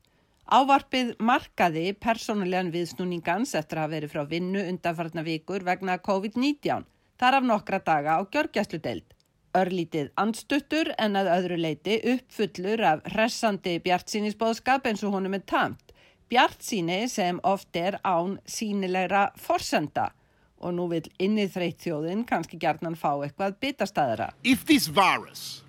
Ávarpið 0.48 1.14
markaði 1.20 1.90
persónulegan 2.00 2.70
viðsnúningans 2.72 3.54
eftir 3.58 3.80
að 3.82 3.94
verið 3.96 4.12
frá 4.14 4.22
vinnu 4.28 4.62
undanfarnar 4.70 5.26
vikur 5.26 5.64
vegna 5.64 5.98
COVID-19, 6.04 6.84
þar 7.20 7.38
af 7.40 7.48
nokkra 7.48 7.80
daga 7.84 8.20
á 8.20 8.22
gjörgjæslu 8.28 8.80
deild. 8.84 9.08
Örlítið 9.56 10.12
andstuttur 10.20 10.92
en 11.00 11.16
að 11.16 11.32
öðru 11.34 11.58
leiti 11.64 11.98
uppfullur 12.12 12.84
af 12.84 13.02
hressandi 13.14 13.78
bjartsýnisbóðskap 13.84 14.86
eins 14.86 15.02
og 15.04 15.16
honum 15.16 15.36
er 15.40 15.44
tamt. 15.48 15.96
Bjartsýni 16.28 17.06
sem 17.08 17.40
oft 17.42 17.76
er 17.76 17.96
án 18.04 18.36
sínilegra 18.44 19.30
forsenda 19.40 20.10
og 20.60 20.74
nú 20.74 20.88
vil 20.90 21.06
þreytt 21.48 21.86
kannski 22.26 22.58
fá 22.96 23.12
eitthvað 23.22 23.56
bitastæðara. 23.60 24.32
If 24.44 24.64
this 24.66 24.88
virus 24.88 25.62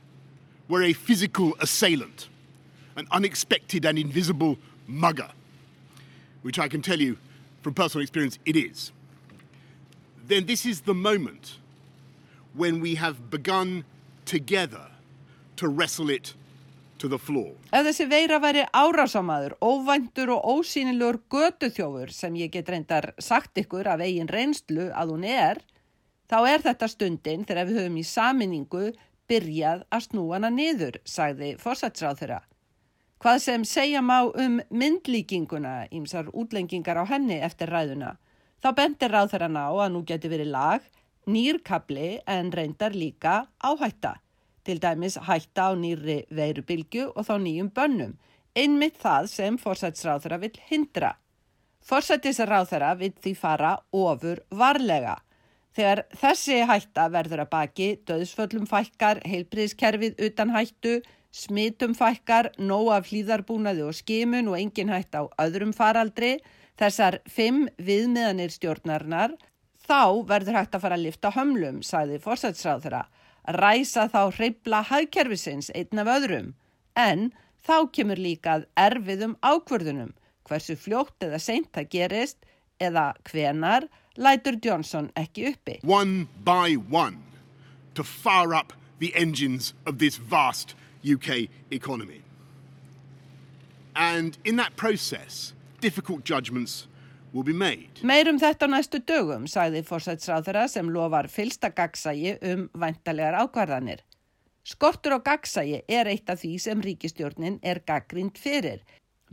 were 0.68 0.84
a 0.84 0.94
physical 0.94 1.56
assailant, 1.60 2.30
an 2.96 3.08
unexpected 3.12 3.86
and 3.86 3.98
invisible 3.98 4.58
mugger, 4.88 5.30
which 6.42 6.60
I 6.60 6.68
can 6.68 6.82
tell 6.82 7.00
you 7.00 7.18
from 7.62 7.74
personal 7.74 8.02
experience 8.02 8.40
it 8.46 8.56
is, 8.56 8.92
then 10.28 10.46
this 10.46 10.66
is 10.66 10.82
the 10.82 10.94
moment 10.94 11.58
when 12.54 12.80
we 12.80 12.96
have 12.96 13.30
begun 13.30 13.84
together 14.26 14.88
to 15.56 15.68
wrestle 15.68 16.10
it 16.10 16.34
Ef 17.00 17.86
þessi 17.86 18.06
veira 18.12 18.40
væri 18.44 18.66
árásámaður, 18.76 19.56
óvæntur 19.64 20.34
og 20.36 20.48
ósýnilegur 20.60 21.22
götuþjófur 21.32 22.12
sem 22.12 22.36
ég 22.36 22.52
get 22.52 22.68
reyndar 22.70 23.14
sagt 23.20 23.56
ykkur 23.62 23.88
af 23.88 24.04
eigin 24.04 24.28
reynslu 24.28 24.90
að 24.92 25.14
hún 25.14 25.24
er, 25.24 25.62
þá 26.28 26.38
er 26.50 26.66
þetta 26.68 26.92
stundin 26.92 27.48
þegar 27.48 27.70
við 27.70 27.80
höfum 27.80 27.98
í 28.02 28.04
saminningu 28.04 28.84
byrjað 29.32 29.88
að 29.88 30.06
snúa 30.10 30.36
hana 30.36 30.52
niður, 30.52 31.00
sagði 31.06 31.56
fórsætsráð 31.62 32.20
þeirra. 32.20 32.42
Hvað 33.20 33.42
sem 33.48 33.64
segja 33.68 34.02
má 34.04 34.20
um 34.28 34.60
myndlíkinguna, 34.70 35.88
ímsar 35.96 36.28
útlengingar 36.34 37.00
á 37.00 37.08
henni 37.08 37.40
eftir 37.40 37.72
ræðuna, 37.72 38.18
þá 38.60 38.70
bendir 38.76 39.16
ráð 39.16 39.36
þeirra 39.36 39.52
ná 39.56 39.66
að 39.72 39.92
nú 39.96 40.04
geti 40.08 40.32
verið 40.32 40.52
lag, 40.52 40.84
nýrkabli 41.28 42.18
en 42.28 42.52
reyndar 42.52 42.96
líka 42.96 43.46
áhætta 43.64 44.18
til 44.70 44.82
dæmis 44.84 45.18
hætta 45.26 45.72
á 45.74 45.74
nýri 45.74 46.20
veirubilgu 46.30 47.10
og 47.16 47.26
þá 47.26 47.36
nýjum 47.42 47.72
bönnum, 47.74 48.14
einmitt 48.54 49.02
það 49.02 49.32
sem 49.32 49.58
fórsætsráðra 49.58 50.38
vil 50.44 50.54
hindra. 50.70 51.16
Forsættisráð 51.90 52.70
þeirra 52.70 52.92
vill 53.00 53.16
því 53.24 53.34
fara 53.40 53.72
ofur 53.96 54.44
varlega. 54.54 55.16
Þegar 55.74 56.04
þessi 56.22 56.60
hætta 56.70 57.08
verður 57.10 57.46
að 57.46 57.52
baki, 57.54 57.88
döðsföllum 58.06 58.68
fækkar, 58.70 59.22
heilbriðskerfið 59.26 60.22
utan 60.28 60.54
hættu, 60.54 61.00
smitum 61.34 61.96
fækkar, 61.98 62.52
nóg 62.60 62.92
af 62.94 63.10
hlýðarbúnaði 63.10 63.86
og 63.88 63.98
skimun 63.98 64.52
og 64.52 64.60
engin 64.60 64.92
hætt 64.94 65.18
á 65.18 65.26
öðrum 65.42 65.74
faraldri, 65.74 66.36
þessar 66.78 67.22
fimm 67.30 67.68
viðmiðanir 67.78 68.54
stjórnarinnar, 68.54 69.38
þá 69.82 70.26
verður 70.30 70.60
hægt 70.60 70.76
að 70.76 70.86
fara 70.86 71.00
að 71.00 71.08
lifta 71.08 71.34
hömlum, 71.34 71.82
sagði 71.86 72.20
forsættisráð 72.22 72.86
þeirra, 72.86 73.04
ræsa 73.56 74.08
þá 74.12 74.22
hreibla 74.36 74.82
hagkerfisins 74.86 75.72
einn 75.76 76.02
af 76.02 76.12
öðrum, 76.20 76.54
en 76.96 77.32
þá 77.66 77.90
kemur 77.96 78.20
líkað 78.22 78.68
erfiðum 78.78 79.36
ákvörðunum 79.42 80.14
hversu 80.50 80.76
fljótt 80.78 81.26
eða 81.26 81.40
seint 81.42 81.70
það 81.74 81.90
gerist 81.94 82.46
eða 82.82 83.12
hvenar 83.30 83.88
lætur 84.20 84.58
Johnson 84.64 85.10
ekki 85.20 85.50
uppi. 85.54 85.80
One 85.84 86.28
by 86.46 86.76
one 86.76 87.18
to 87.96 88.04
fire 88.04 88.54
up 88.54 88.74
the 89.00 89.14
engines 89.16 89.74
of 89.86 89.98
this 90.00 90.18
vast 90.18 90.76
UK 91.04 91.50
economy. 91.72 92.22
And 93.96 94.38
in 94.46 94.56
that 94.58 94.76
process, 94.76 95.54
difficult 95.82 96.24
judgments. 96.24 96.88
Meirum 97.34 98.40
þetta 98.42 98.70
næstu 98.70 99.02
dögum, 99.06 99.48
sagði 99.48 99.84
fórsætsráðara 99.86 100.68
sem 100.68 100.90
lofar 100.90 101.30
fylsta 101.30 101.70
gagsægi 101.70 102.38
um 102.52 102.70
væntalega 102.74 103.44
ákvarðanir. 103.44 104.02
Skortur 104.66 105.18
og 105.18 105.26
gagsægi 105.26 105.84
er 105.88 106.10
eitt 106.10 106.30
af 106.30 106.42
því 106.42 106.56
sem 106.62 106.82
ríkistjórnin 106.82 107.60
er 107.64 107.82
gaggrind 107.86 108.38
fyrir 108.38 108.82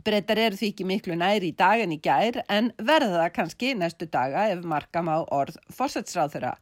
Brettar 0.07 0.39
eru 0.39 0.55
því 0.55 0.67
ekki 0.71 0.85
miklu 0.87 1.15
næri 1.19 1.49
í 1.51 1.55
dag 1.57 1.81
en 1.83 1.91
í 1.91 1.97
gær 1.99 2.37
en 2.53 2.69
verða 2.77 3.23
það 3.23 3.33
kannski 3.37 3.73
næstu 3.75 4.07
daga 4.13 4.45
ef 4.53 4.61
markam 4.63 5.09
á 5.11 5.25
orð 5.35 5.57
fórsætsráðura. 5.73 6.53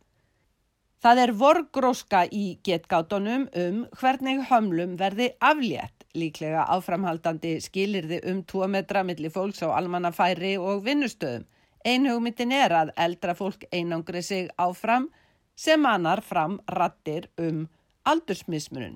Það 1.06 1.20
er 1.22 1.32
vorgróska 1.38 2.20
í 2.34 2.44
getgátonum 2.65 3.44
um 3.62 3.76
hvernig 4.00 4.39
hömlum 4.50 4.96
verði 4.98 5.28
aflétt, 5.38 6.06
líklega 6.18 6.63
áframhaldandi 6.74 7.60
skilirði 7.62 8.24
um 8.32 8.39
2 8.50 8.65
metra 8.74 9.04
millir 9.06 9.30
fólks 9.30 9.62
á 9.62 9.70
almannafæri 9.78 10.56
og 10.58 10.80
vinnustöðum. 10.88 11.44
Einhugmyndin 11.86 12.56
er 12.58 12.74
að 12.74 12.89
eldra 13.06 13.36
fólk 13.38 13.68
einangri 13.70 14.24
sig 14.26 14.50
áfram 14.58 15.06
sem 15.54 15.86
annar 15.86 16.24
fram 16.26 16.56
rattir 16.74 17.28
um 17.38 17.68
aldursmismunum. 18.10 18.96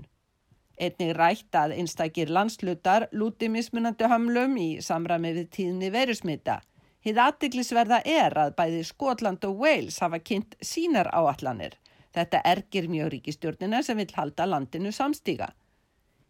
Einnig 0.81 1.13
rætt 1.13 1.59
að 1.61 1.75
einstakir 1.77 2.33
landslutar 2.33 3.05
lúti 3.13 3.51
mismunandi 3.53 4.09
hamlum 4.09 4.57
í 4.57 4.69
samræmi 4.81 5.35
við 5.37 5.51
tíðni 5.59 5.93
verusmita. 5.93 6.57
Hið 7.05 7.21
aðtiklisverða 7.27 8.01
er 8.01 8.33
að 8.47 8.57
bæði 8.57 8.81
Skotland 8.89 9.45
og 9.45 9.61
Wales 9.61 10.01
hafa 10.01 10.17
kynnt 10.17 10.57
sínar 10.71 11.13
áallanir. 11.13 11.77
Þetta 12.15 12.41
ergir 12.51 12.87
mjög 12.89 13.11
ríkistjórnina 13.15 13.81
sem 13.85 13.97
vil 13.99 14.09
halda 14.15 14.47
landinu 14.49 14.91
samstíga. 14.95 15.51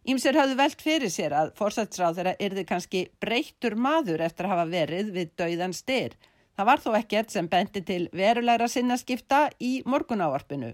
Ímser 0.08 0.36
hafðu 0.36 0.56
velt 0.56 0.80
fyrir 0.80 1.12
sér 1.12 1.34
að 1.36 1.52
fórsætsráð 1.58 2.18
þeirra 2.18 2.36
yrði 2.40 2.64
kannski 2.68 3.00
breyttur 3.20 3.76
maður 3.76 4.24
eftir 4.24 4.48
að 4.48 4.54
hafa 4.54 4.68
verið 4.70 5.10
við 5.16 5.32
dauðan 5.40 5.76
styr. 5.76 6.16
Það 6.56 6.68
var 6.70 6.82
þó 6.84 6.90
ekkert 6.98 7.32
sem 7.32 7.48
bendi 7.48 7.82
til 7.84 8.06
verulegra 8.16 8.68
sinnaskipta 8.68 9.42
í 9.60 9.72
morgunávarpinu. 9.88 10.72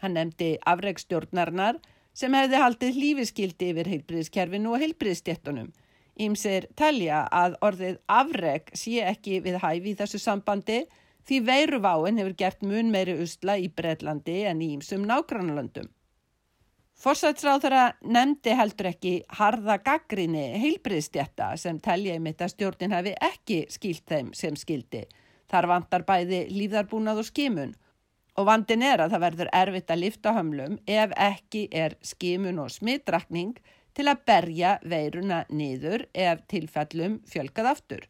Hann 0.00 0.16
nefndi 0.16 0.56
afreikstjórnarnar 0.72 1.78
sem 2.16 2.34
hefði 2.36 2.60
haldið 2.60 2.98
hlífiskildi 2.98 3.70
yfir 3.72 3.92
heilbriðskerfinu 3.92 4.72
og 4.72 4.82
heilbriðstjettunum. 4.82 5.70
Ímsir 6.20 6.66
telja 6.76 7.22
að 7.32 7.56
orðið 7.64 8.00
afreg 8.12 8.72
sé 8.76 8.98
ekki 9.04 9.40
við 9.44 9.60
hæfi 9.62 9.92
í 9.92 9.96
þessu 10.00 10.20
sambandi 10.20 10.82
því 11.28 11.40
veiruváin 11.48 12.20
hefur 12.20 12.36
gert 12.38 12.62
mun 12.66 12.92
meiri 12.94 13.18
usla 13.22 13.58
í 13.58 13.68
Breitlandi 13.68 14.42
en 14.50 14.62
í 14.62 14.72
ímsum 14.76 15.04
nágrannlöndum. 15.08 15.90
Forsætsráð 17.02 17.64
þeirra 17.64 17.84
nefndi 18.04 18.54
heldur 18.54 18.90
ekki 18.92 19.12
harða 19.38 19.78
gaggrinni 19.82 20.44
heilbriðstjetta 20.62 21.54
sem 21.58 21.80
telja 21.82 22.18
mitt 22.20 22.42
að 22.44 22.52
stjórnin 22.54 22.94
hefði 22.94 23.14
ekki 23.30 23.62
skilt 23.72 24.04
þeim 24.06 24.34
sem 24.38 24.58
skildi. 24.58 25.06
Þar 25.50 25.68
vantar 25.72 26.04
bæði 26.08 26.44
líðarbúnað 26.52 27.24
og 27.24 27.28
skimun 27.28 27.74
Og 28.40 28.48
vandin 28.48 28.82
er 28.84 29.02
að 29.04 29.12
það 29.12 29.24
verður 29.26 29.50
erfitt 29.58 29.90
að 29.92 30.02
lifta 30.02 30.32
hömlum 30.32 30.78
ef 30.88 31.12
ekki 31.20 31.66
er 31.68 31.98
skimun 32.06 32.62
og 32.62 32.72
smittrakning 32.72 33.58
til 33.92 34.06
að 34.08 34.22
berja 34.28 34.78
veiruna 34.88 35.42
niður 35.52 36.06
ef 36.16 36.46
tilfellum 36.48 37.18
fjölkað 37.28 37.68
aftur. 37.74 38.06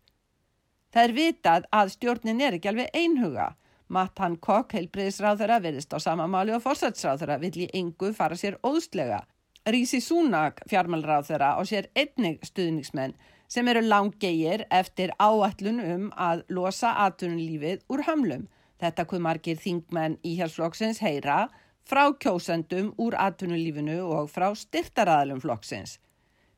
Það 0.93 1.05
er 1.09 1.13
vitað 1.17 1.67
að 1.73 1.93
stjórnin 1.97 2.41
er 2.45 2.57
ekki 2.59 2.69
alveg 2.69 2.97
einhuga. 2.97 3.53
Matt 3.93 4.19
Hancock, 4.21 4.73
heilbreyðisráðara, 4.77 5.59
verðist 5.65 5.93
á 5.93 5.99
samamáli 6.01 6.55
og 6.57 6.63
fórsætsráðara 6.65 7.39
vill 7.41 7.65
í 7.65 7.69
engu 7.77 8.13
fara 8.17 8.37
sér 8.37 8.59
óðslega. 8.65 9.23
Rísi 9.69 10.01
Súnak, 10.03 10.61
fjármálráðara, 10.69 11.55
og 11.61 11.69
sér 11.69 11.89
einnig 11.97 12.41
stuðningsmenn 12.45 13.17
sem 13.53 13.69
eru 13.69 13.83
langgegir 13.85 14.65
eftir 14.73 15.13
áallun 15.21 15.81
um 15.85 16.07
að 16.17 16.45
losa 16.49 16.95
aðtunulífið 17.05 17.85
úr 17.93 18.05
hamlum. 18.09 18.47
Þetta 18.81 19.05
hvað 19.09 19.25
margir 19.27 19.61
þingmenn 19.61 20.17
í 20.27 20.37
hérsflokksins 20.41 21.03
heyra 21.05 21.47
frá 21.89 22.09
kjósendum 22.17 22.93
úr 23.01 23.17
atvinnulífinu 23.21 24.01
og 24.09 24.31
frá 24.33 24.49
styrtaraðalum 24.57 25.43
flokksins. 25.45 25.99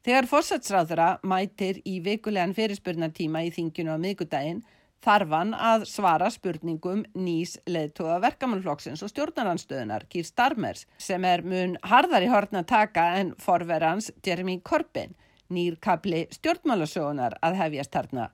Þegar 0.05 0.27
fórsatsráðara 0.29 1.05
mætir 1.25 1.79
í 1.89 1.95
vikulegan 2.05 2.53
fyrirspurnatíma 2.53 3.41
í 3.47 3.53
þinginu 3.55 3.95
á 3.97 3.99
miðgudaginn 4.03 4.59
þarf 5.05 5.33
hann 5.33 5.55
að 5.57 5.87
svara 5.89 6.29
spurningum 6.33 7.07
nýs 7.17 7.55
leðtóða 7.65 8.19
verkamannflokksins 8.27 9.01
og 9.05 9.13
stjórnaranstöðunar, 9.13 10.05
Kýr 10.13 10.29
Starmers, 10.29 10.85
sem 11.01 11.25
er 11.25 11.41
mun 11.41 11.79
harðar 11.89 12.25
í 12.25 12.29
hortna 12.29 12.65
taka 12.69 13.15
en 13.17 13.33
forverans 13.41 14.11
Jeremy 14.25 14.59
Corbyn, 14.61 15.17
nýrkabli 15.49 16.27
stjórnmálasögunar 16.37 17.39
að 17.41 17.61
hefjast 17.63 17.97
harna. 17.97 18.29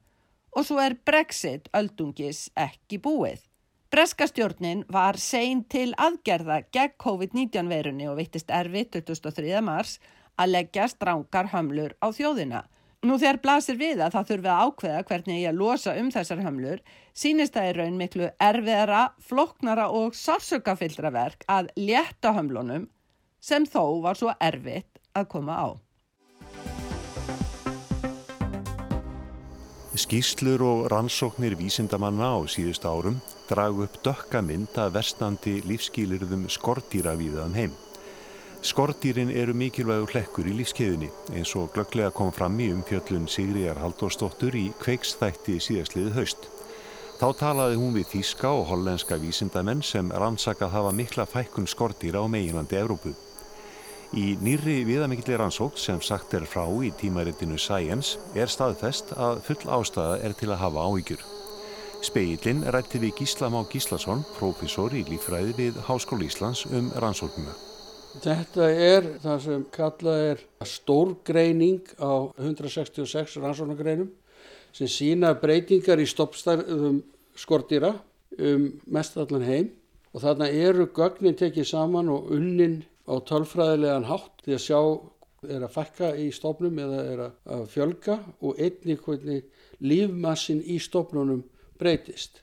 Og 0.51 0.67
svo 0.67 0.83
er 0.83 0.99
Brexit 1.07 1.71
öldungis 1.71 2.49
ekki 2.59 2.99
búið. 2.99 3.47
Breska 3.91 4.27
stjórnin 4.27 4.83
var 4.91 5.19
sein 5.19 5.65
til 5.71 5.93
aðgerða 5.99 6.65
gegn 6.75 6.99
COVID-19 7.03 7.71
verunni 7.71 8.11
og 8.11 8.19
vittist 8.19 8.51
erfitt 8.55 8.95
23. 8.95 9.55
mars 9.67 10.01
að 10.41 10.55
leggja 10.55 10.89
strángar 10.89 11.51
hömlur 11.53 11.97
á 12.01 12.09
þjóðina. 12.17 12.65
Nú 13.01 13.17
þegar 13.17 13.39
blasir 13.41 13.79
við 13.81 14.01
að 14.05 14.17
það 14.17 14.27
þurfi 14.31 14.51
að 14.53 14.63
ákveða 14.67 15.05
hvernig 15.09 15.39
ég 15.41 15.51
að 15.51 15.61
losa 15.61 15.95
um 15.97 16.09
þessar 16.13 16.43
hömlur, 16.45 16.81
sínist 17.17 17.55
það 17.57 17.69
í 17.69 17.77
raun 17.79 17.97
miklu 18.01 18.29
erfiðara, 18.37 19.05
floknara 19.25 19.87
og 19.97 20.17
sársökafyllra 20.19 21.13
verk 21.15 21.47
að 21.49 21.71
létta 21.81 22.35
hömlunum 22.37 22.91
sem 23.41 23.65
þó 23.65 24.03
var 24.05 24.21
svo 24.21 24.35
erfitt 24.37 25.01
að 25.17 25.31
koma 25.33 25.57
á. 25.57 25.69
Skýslur 30.01 30.63
og 30.63 30.87
rannsóknir 30.93 31.57
vísindamanna 31.59 32.37
á 32.37 32.39
síðust 32.49 32.85
árum 32.87 33.17
dragu 33.49 33.89
upp 33.89 33.97
dökka 34.05 34.45
mynd 34.45 34.77
að 34.79 34.95
vestnandi 35.01 35.57
lífskýlirðum 35.67 36.47
skordýra 36.53 37.17
viðaðum 37.19 37.57
heim. 37.59 37.73
Skordýrin 38.61 39.31
eru 39.33 39.55
mikilvægur 39.57 40.11
hlekkur 40.13 40.45
í 40.45 40.53
lífskeiðinni 40.53 41.07
eins 41.33 41.55
og 41.57 41.71
glögglega 41.73 42.13
kom 42.13 42.29
fram 42.37 42.59
í 42.61 42.67
umfjöllun 42.75 43.25
Sigriðar 43.25 43.79
Haldórsdóttur 43.81 44.53
í 44.53 44.67
kveiksþætti 44.83 45.55
síðastliðið 45.65 46.19
haust. 46.19 46.45
Þá 47.17 47.27
talaði 47.41 47.79
hún 47.81 47.97
við 47.97 48.11
þýska 48.11 48.51
og 48.59 48.67
hollenska 48.69 49.17
vísindamenn 49.23 49.81
sem 49.85 50.13
rannsakað 50.13 50.75
hafa 50.75 50.93
mikla 50.93 51.25
fækkun 51.29 51.71
skordýra 51.73 52.21
á 52.21 52.29
meginlandi 52.29 52.77
Evrópu. 52.83 53.15
Í 54.13 54.37
nýri 54.45 54.83
viðamikli 54.85 55.41
rannsók 55.41 55.81
sem 55.81 56.05
sagt 56.05 56.37
er 56.37 56.45
frá 56.45 56.67
í 56.85 56.93
tímaritinu 57.01 57.57
Science 57.57 58.21
er 58.37 58.53
staðfest 58.53 59.17
að 59.17 59.41
full 59.49 59.73
ástæða 59.73 60.21
er 60.21 60.37
til 60.37 60.51
að 60.53 60.63
hafa 60.67 60.85
áhyggjur. 60.85 61.25
Speillin 62.05 62.63
rætti 62.69 63.01
við 63.01 63.17
Gíslam 63.23 63.57
á 63.57 63.65
Gíslason, 63.73 64.21
profesor 64.37 64.93
í 64.93 65.07
lífræði 65.09 65.57
við 65.57 65.83
Háskóli 65.89 66.29
Íslands 66.29 66.67
um 66.69 66.93
rannsóknuna. 67.01 67.70
Þetta 68.11 68.67
er 68.75 69.05
það 69.23 69.43
sem 69.45 69.61
kallað 69.71 70.23
er 70.33 70.41
stórgreining 70.67 71.93
á 72.03 72.35
166 72.43 73.37
rannsóknargreinum 73.39 74.09
sem 74.75 74.91
sína 74.91 75.31
breytingar 75.39 76.03
í 76.03 76.09
stoppstærðum 76.11 77.01
skortýra 77.39 77.93
um 78.35 78.67
mestallan 78.91 79.47
heim 79.47 79.71
og 80.11 80.25
þarna 80.25 80.51
eru 80.51 80.89
gögnin 80.95 81.39
tekið 81.39 81.71
saman 81.71 82.11
og 82.11 82.33
unnin 82.35 82.81
á 83.07 83.15
tölfræðilegan 83.31 84.09
hátt 84.11 84.43
því 84.43 84.59
að 84.59 84.65
sjá 84.67 84.81
er 85.47 85.65
að 85.65 85.75
fakka 85.79 86.13
í 86.19 86.29
stofnum 86.35 86.83
eða 86.83 87.01
er 87.15 87.25
að 87.25 87.67
fjölga 87.73 88.19
og 88.43 88.59
einnig 88.59 89.01
hvernig 89.07 89.47
lífmassin 89.81 90.61
í 90.67 90.83
stofnunum 90.83 91.45
breytist. 91.81 92.43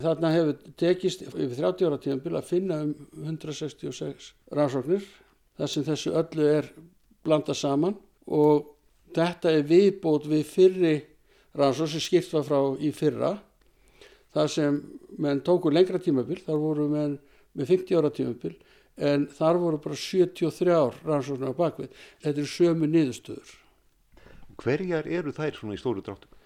Þarna 0.00 0.30
hefur 0.32 0.74
tekist 0.80 1.26
yfir 1.26 1.56
30 1.58 1.88
ára 1.88 1.98
tíðanbíl 2.00 2.36
að 2.38 2.48
finna 2.48 2.78
um 2.86 2.94
166 3.20 4.30
rannsóknir 4.56 5.04
þar 5.60 5.72
sem 5.72 5.84
þessu 5.84 6.14
öllu 6.16 6.46
er 6.48 6.70
blanda 7.26 7.56
saman 7.56 7.98
og 8.26 8.70
þetta 9.16 9.52
er 9.58 9.68
viðbót 9.68 10.28
við 10.30 10.46
fyrri 10.48 10.94
rannsóð 11.58 11.94
sem 11.94 12.04
skipt 12.06 12.32
var 12.32 12.46
frá 12.48 12.60
í 12.80 12.92
fyrra 12.96 13.34
þar 14.34 14.52
sem 14.54 14.80
menn 15.18 15.42
tóku 15.44 15.72
lengra 15.72 16.00
tímabil, 16.00 16.38
þar 16.46 16.60
voru 16.62 16.88
menn 16.90 17.18
með 17.58 17.72
50 17.74 17.98
ára 17.98 18.12
tímabil 18.14 18.56
en 19.00 19.26
þar 19.32 19.58
voru 19.60 19.80
bara 19.82 19.96
73 19.96 20.74
ár 20.74 20.96
rannsóknar 21.04 21.54
á 21.56 21.60
bakvið. 21.60 21.92
Þetta 22.22 22.42
er 22.42 22.50
sömu 22.50 22.88
niðurstöður. 22.90 23.54
Hverjar 24.60 25.08
eru 25.08 25.32
þær 25.34 25.56
svona 25.56 25.76
í 25.76 25.80
stóru 25.80 26.04
dráttum? 26.04 26.39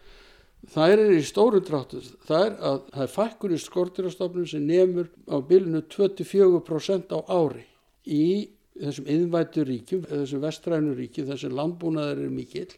Það 0.72 0.92
er 0.94 1.00
í 1.12 1.22
stóru 1.26 1.60
dráttu, 1.60 2.00
það 2.24 2.44
er 2.46 2.54
að 2.64 2.76
það 2.94 3.02
er 3.04 3.12
fækkun 3.12 3.54
í 3.54 3.60
skortirastofnum 3.60 4.46
sem 4.48 4.64
nefnur 4.64 5.10
á 5.28 5.36
bylunu 5.44 5.82
24% 5.92 7.12
á 7.12 7.20
ári 7.28 7.66
í 8.08 8.28
þessum 8.74 9.10
yðnvættu 9.10 9.64
ríkjum, 9.68 10.06
þessum 10.08 10.42
vestrænu 10.42 10.94
ríkjum, 10.98 11.28
þessum 11.28 11.54
landbúnaðar 11.58 12.22
er 12.24 12.32
mikill. 12.32 12.72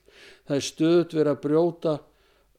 Það 0.48 0.58
er 0.58 0.66
stöðut 0.66 1.16
verið 1.16 1.32
að 1.32 1.40
brjóta 1.44 1.94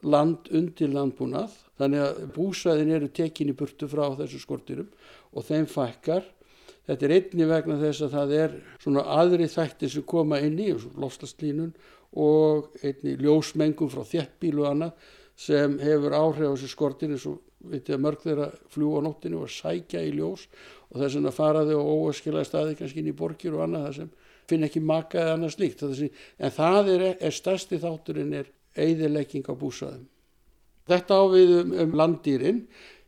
land 0.07 0.49
undir 0.53 0.93
landbúnað, 0.93 1.53
þannig 1.77 2.05
að 2.05 2.23
búsæðin 2.37 2.95
eru 2.97 3.11
tekinni 3.13 3.55
burtu 3.57 3.89
frá 3.89 4.07
þessu 4.17 4.41
skortirum 4.41 4.89
og 5.33 5.45
þeim 5.47 5.67
fækkar. 5.69 6.25
Þetta 6.87 7.05
er 7.05 7.13
einni 7.17 7.47
vegna 7.49 7.77
þess 7.81 8.05
að 8.05 8.13
það 8.15 8.33
er 8.37 8.53
svona 8.79 9.03
aðri 9.17 9.49
þætti 9.51 9.89
sem 9.91 10.05
koma 10.07 10.39
inn 10.39 10.55
í, 10.63 10.69
lofslagslínun 10.71 11.73
og 11.73 11.87
einni 12.15 13.17
ljósmengum 13.21 13.91
frá 13.91 14.03
þjettbílu 14.07 14.63
og 14.63 14.71
annað 14.71 15.11
sem 15.37 15.77
hefur 15.81 16.15
áhrif 16.17 16.49
á 16.49 16.53
þessu 16.55 16.71
skortin 16.71 17.13
eins 17.13 17.27
og 17.29 17.41
vitið 17.67 17.97
að 17.97 18.03
mörg 18.05 18.23
þeirra 18.23 18.47
fljú 18.73 18.93
á 18.97 18.99
nóttinu 19.05 19.43
og 19.43 19.51
sækja 19.51 20.01
í 20.05 20.13
ljós 20.15 20.47
og 20.89 21.01
þess 21.01 21.19
að 21.19 21.35
faraði 21.35 21.77
á 21.77 21.83
óaskilaði 21.83 22.47
staði 22.49 22.77
kannski 22.79 23.03
inn 23.03 23.11
í 23.11 23.17
borgir 23.17 23.57
og 23.57 23.65
annað 23.65 23.87
það 23.87 23.97
sem 23.99 24.11
finn 24.47 24.63
ekki 24.63 24.81
maka 24.81 25.19
eða 25.19 25.33
annað 25.35 25.55
slíkt. 25.57 25.83
En 25.83 26.53
það 26.55 26.93
er, 26.93 27.07
er 27.19 27.35
stærsti 27.35 27.81
þátturinn 27.81 28.37
er 28.39 28.53
eigðilegging 28.77 29.49
á 29.51 29.53
búsaðum 29.57 30.05
þetta 30.87 31.19
ávið 31.19 31.53
um, 31.61 31.75
um 31.83 31.99
landdýrin. 31.99 32.63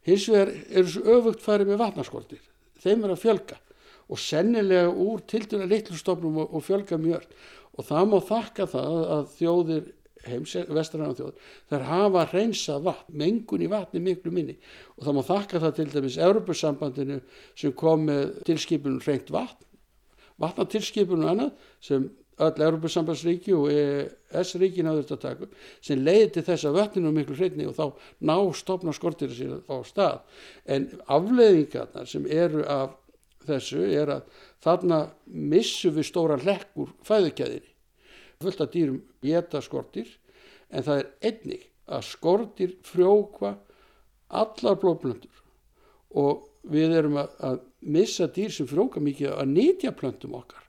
Hins 0.07 0.27
vegar 0.31 0.51
eru 0.51 0.91
svo 0.91 1.17
öfugt 1.17 1.43
farið 1.43 1.71
með 1.71 1.81
vatnarskortir 1.83 2.43
þeim 2.79 3.03
er 3.05 3.13
að 3.13 3.23
fjölga 3.23 3.57
og 4.09 4.21
sennilega 4.21 4.89
úr 4.89 5.21
til 5.29 5.43
dæla 5.45 5.67
litlustofnum 5.69 6.39
og, 6.41 6.53
og 6.55 6.65
fjölga 6.65 6.97
mjög 6.97 7.25
og 7.79 7.87
það 7.87 8.11
má 8.11 8.19
þakka 8.27 8.67
það 8.73 8.99
að 9.15 9.31
þjóðir 9.37 9.87
heims 10.27 10.57
vestræna 10.67 11.13
þjóð 11.15 11.47
þær 11.71 11.87
hafa 11.87 12.25
reynsað 12.33 12.83
vatn, 12.89 13.15
mengun 13.21 13.63
í 13.63 13.69
vatni 13.71 14.01
miklu 14.03 14.33
minni. 14.35 14.57
Og 14.99 15.07
það 15.07 15.15
má 15.15 15.21
þakka 15.29 15.63
það 15.63 15.75
til 15.77 15.87
dæmis 15.93 16.19
Europasambandinu 16.19 17.19
sem 17.55 17.75
kom 17.79 18.03
með 18.09 18.41
tilskipunum 18.49 18.99
reynt 19.07 19.31
vatn 19.31 19.69
vatnatilskipunum 20.39 21.29
annað 21.33 21.51
sem 21.83 22.07
öll 22.39 22.63
Europasambandsríki 22.63 23.55
og 23.55 23.67
ES-ríkin 23.73 24.87
hafði 24.87 25.03
þetta 25.03 25.17
að 25.17 25.23
taka 25.25 25.49
sem 25.83 26.03
leiði 26.05 26.29
til 26.37 26.45
þess 26.47 26.67
að 26.69 26.77
vatninu 26.77 27.11
miklu 27.15 27.35
hreitni 27.35 27.67
og 27.67 27.75
þá 27.75 27.85
ná 28.29 28.35
stopna 28.55 28.93
skortir 28.95 29.33
sér 29.35 29.57
á 29.67 29.75
stað. 29.87 30.21
En 30.63 30.87
afleiðingarnar 31.03 32.07
sem 32.07 32.27
eru 32.31 32.63
af 32.63 32.95
þessu 33.47 33.83
er 33.87 34.13
að 34.17 34.39
þarna 34.63 34.99
missu 35.27 35.91
við 35.95 36.09
stóra 36.09 36.39
hlekkur 36.41 36.91
fæðukæðinni 37.07 37.75
fullt 38.39 38.61
af 38.63 38.71
dýrum 38.71 39.01
geta 39.23 39.61
skortir 39.63 40.11
en 40.69 40.85
það 40.85 41.01
er 41.01 41.09
einnig 41.29 41.65
að 41.89 42.05
skortir 42.07 42.75
frjókva 42.87 43.55
allar 44.29 44.77
blóðplöndur 44.79 45.41
og 46.19 46.45
við 46.69 46.95
erum 46.99 47.19
að, 47.19 47.33
að 47.39 47.59
missa 47.95 48.27
dýr 48.31 48.53
sem 48.53 48.67
frjóka 48.69 49.01
mikið 49.03 49.33
að 49.33 49.51
nýtja 49.53 49.93
plöntum 49.95 50.35
okkar. 50.37 50.63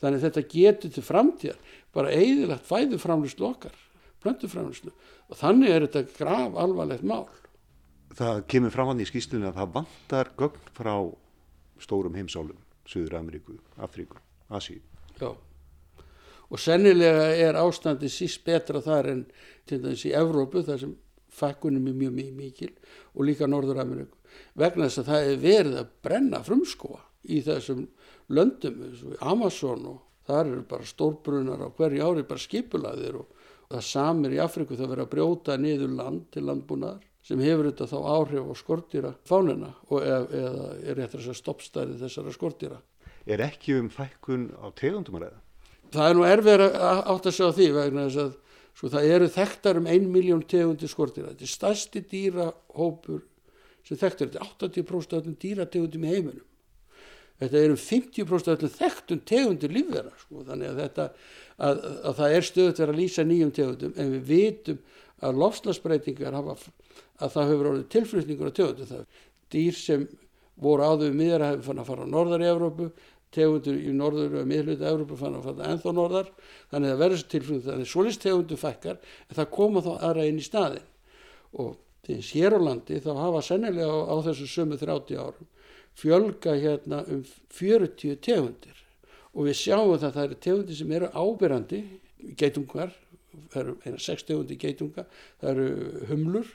Þannig 0.00 0.18
að 0.18 0.24
þetta 0.26 0.42
getur 0.52 0.92
til 0.94 1.04
framtíðar 1.04 1.76
bara 1.96 2.12
eigðilegt 2.14 2.68
fæðuframlýslu 2.68 3.46
okkar 3.48 3.76
plöntuframlýslu 4.20 4.92
og 4.92 5.38
þannig 5.40 5.72
er 5.72 5.86
þetta 5.86 6.16
grav 6.18 6.58
alvarlegt 6.60 7.06
mál. 7.06 7.26
Það 8.16 8.44
kemur 8.50 8.74
fram 8.74 8.90
hann 8.90 9.02
í 9.02 9.08
skýstunni 9.08 9.48
að 9.48 9.60
það 9.60 9.74
vantar 9.78 10.32
gögn 10.38 10.72
frá 10.76 10.94
stórum 11.80 12.16
heimsálum 12.16 12.58
Suður 12.90 13.20
Ameríku, 13.20 13.58
Afríku, 13.78 14.18
Asíu. 14.48 14.80
Já. 15.20 15.30
Og 16.50 16.58
sennilega 16.58 17.28
er 17.38 17.58
ástandi 17.60 18.10
síst 18.10 18.42
betra 18.46 18.80
þar 18.82 19.12
en 19.12 19.20
til 19.68 19.78
dæmis 19.84 20.02
í 20.08 20.14
Evrópu 20.16 20.64
þar 20.66 20.80
sem 20.82 20.96
fakkunum 21.30 21.86
er 21.86 21.94
mjög 21.94 22.16
mjög 22.16 22.32
mikil 22.40 22.72
og 23.14 23.26
líka 23.28 23.46
Norður-Ameríku 23.46 24.18
vegna 24.58 24.88
þess 24.88 25.02
að 25.02 25.10
það 25.10 25.28
er 25.28 25.42
verið 25.44 25.76
að 25.78 25.92
brenna 26.02 26.40
frumskóa 26.46 27.02
í 27.30 27.40
þessum 27.46 27.84
löndum 28.34 28.80
Amazon 29.20 29.86
og 29.92 30.00
þar 30.26 30.46
eru 30.46 30.64
bara 30.70 30.88
stórbrunar 30.88 31.62
á 31.62 31.68
hverju 31.76 32.06
ári 32.06 32.26
bara 32.26 32.42
skipulaðir 32.42 33.20
og, 33.20 33.28
og 33.68 33.76
það 33.76 33.86
samir 33.86 34.36
í 34.36 34.42
Afriku 34.42 34.78
það 34.78 34.92
verið 34.94 35.06
að 35.06 35.14
brjóta 35.14 35.58
niður 35.60 35.96
land 36.00 36.26
til 36.34 36.46
landbúnaðar 36.48 37.06
sem 37.26 37.42
hefur 37.44 37.68
þetta 37.70 37.88
þá 37.90 37.98
áhrif 38.14 38.48
á 38.48 38.54
skortýra 38.58 39.12
fánina 39.28 39.74
og 39.88 40.04
eða, 40.04 40.70
er 40.84 41.02
þess 41.04 41.30
að 41.30 41.40
stoppstæði 41.40 41.98
þessara 42.00 42.34
skortýra 42.36 42.80
Er 43.30 43.42
ekki 43.44 43.74
um 43.76 43.90
fækkun 43.92 44.48
á 44.56 44.72
tegundum 44.72 45.18
að 45.20 45.26
reyða? 45.26 45.40
það 45.90 46.06
er 46.08 46.16
nú 46.16 46.24
erfið 46.26 46.62
að 46.64 47.02
átt 47.12 47.26
að 47.26 47.36
sjá 47.36 47.48
því 47.56 47.66
vegna 47.76 48.06
þess 48.06 48.22
að 48.22 48.30
sko, 48.78 48.90
það 48.94 49.10
eru 49.16 49.28
þekktar 49.34 49.80
um 49.80 49.90
ein 49.90 50.06
miljón 50.12 50.44
tegundi 50.48 50.88
skortýra 50.90 51.32
þetta 51.32 51.46
er 51.46 51.52
stærsti 51.54 52.02
dýrahópur 52.10 53.26
sem 53.86 53.98
þekktar, 53.98 54.30
þetta 54.30 54.40
er 54.40 54.54
80% 54.54 55.14
af 55.14 55.20
öllum 55.22 55.36
dýrategundum 55.40 56.04
í 56.04 56.14
heiminum. 56.14 56.46
Þetta 57.40 57.62
eru 57.64 57.76
50% 57.80 58.50
af 58.52 58.58
öllum 58.58 58.74
þekktum 58.74 59.22
tegundir 59.28 59.72
lífverða 59.72 60.12
sko, 60.20 60.44
þannig 60.48 60.70
að 60.70 60.82
þetta 60.84 61.06
að, 61.56 61.80
að 62.10 62.18
það 62.20 62.34
er 62.36 62.46
stöðut 62.48 62.82
verið 62.82 62.94
að 62.94 63.00
lýsa 63.00 63.24
nýjum 63.26 63.54
tegundum 63.56 63.96
en 63.96 64.12
við 64.14 64.26
vitum 64.28 64.82
að 65.20 65.40
lofslagsbreytingar 65.42 66.36
hafa 66.36 66.56
að 67.20 67.36
það 67.36 67.52
hefur 67.52 67.70
orðið 67.70 67.86
tilflutningur 67.94 68.50
á 68.50 68.56
tegundum 68.58 68.90
það 68.90 69.22
dýr 69.50 69.78
sem 69.78 70.08
voru 70.60 70.86
áður 70.86 71.16
miðra 71.16 71.52
hefur 71.52 71.66
fann 71.70 71.82
að 71.82 71.90
fara 71.90 72.06
á 72.06 72.12
norðar 72.14 72.44
í 72.44 72.50
Evrópu 72.50 72.90
tegundur 73.34 73.76
í 73.78 73.92
norður 73.94 74.40
og 74.40 74.48
miðluta 74.50 74.90
Európa 74.90 75.18
fann 75.18 75.36
að 75.38 75.46
falla 75.46 75.68
ennþá 75.70 75.92
norðar. 75.94 76.30
Þannig 76.72 76.94
að 76.94 77.02
verður 77.04 77.26
tilflug 77.34 77.62
þannig 77.66 77.86
að 77.86 77.92
svolítið 77.92 78.24
tegundur 78.24 78.60
fekkar 78.60 78.98
en 78.98 79.38
það 79.38 79.52
koma 79.54 79.84
þá 79.84 79.90
aðra 79.98 80.26
inn 80.26 80.40
í 80.40 80.46
staðin 80.46 80.88
og 81.60 81.78
þess 82.06 82.32
hér 82.34 82.56
á 82.58 82.60
landi 82.62 82.98
þá 83.04 83.10
hafa 83.20 83.42
sennilega 83.46 83.90
á, 83.90 83.98
á 84.10 84.16
þessu 84.26 84.48
sömu 84.50 84.78
30 84.80 85.20
árum 85.20 85.50
fjölga 86.00 86.56
hérna 86.58 87.02
um 87.10 87.22
40 87.54 88.18
tegundir. 88.24 88.76
Og 89.34 89.46
við 89.46 89.60
sjáum 89.60 89.94
að 89.94 90.08
það 90.08 90.24
eru 90.24 90.40
tegundir 90.46 90.78
sem 90.78 90.94
eru 90.96 91.10
ábyrrandi 91.14 91.80
geitungar, 92.38 92.94
það 93.52 93.60
eru 93.62 93.76
eina 93.84 94.02
6 94.02 94.26
tegundir 94.26 94.58
geitunga, 94.58 95.06
það 95.42 95.50
eru 95.52 96.06
humlur 96.10 96.50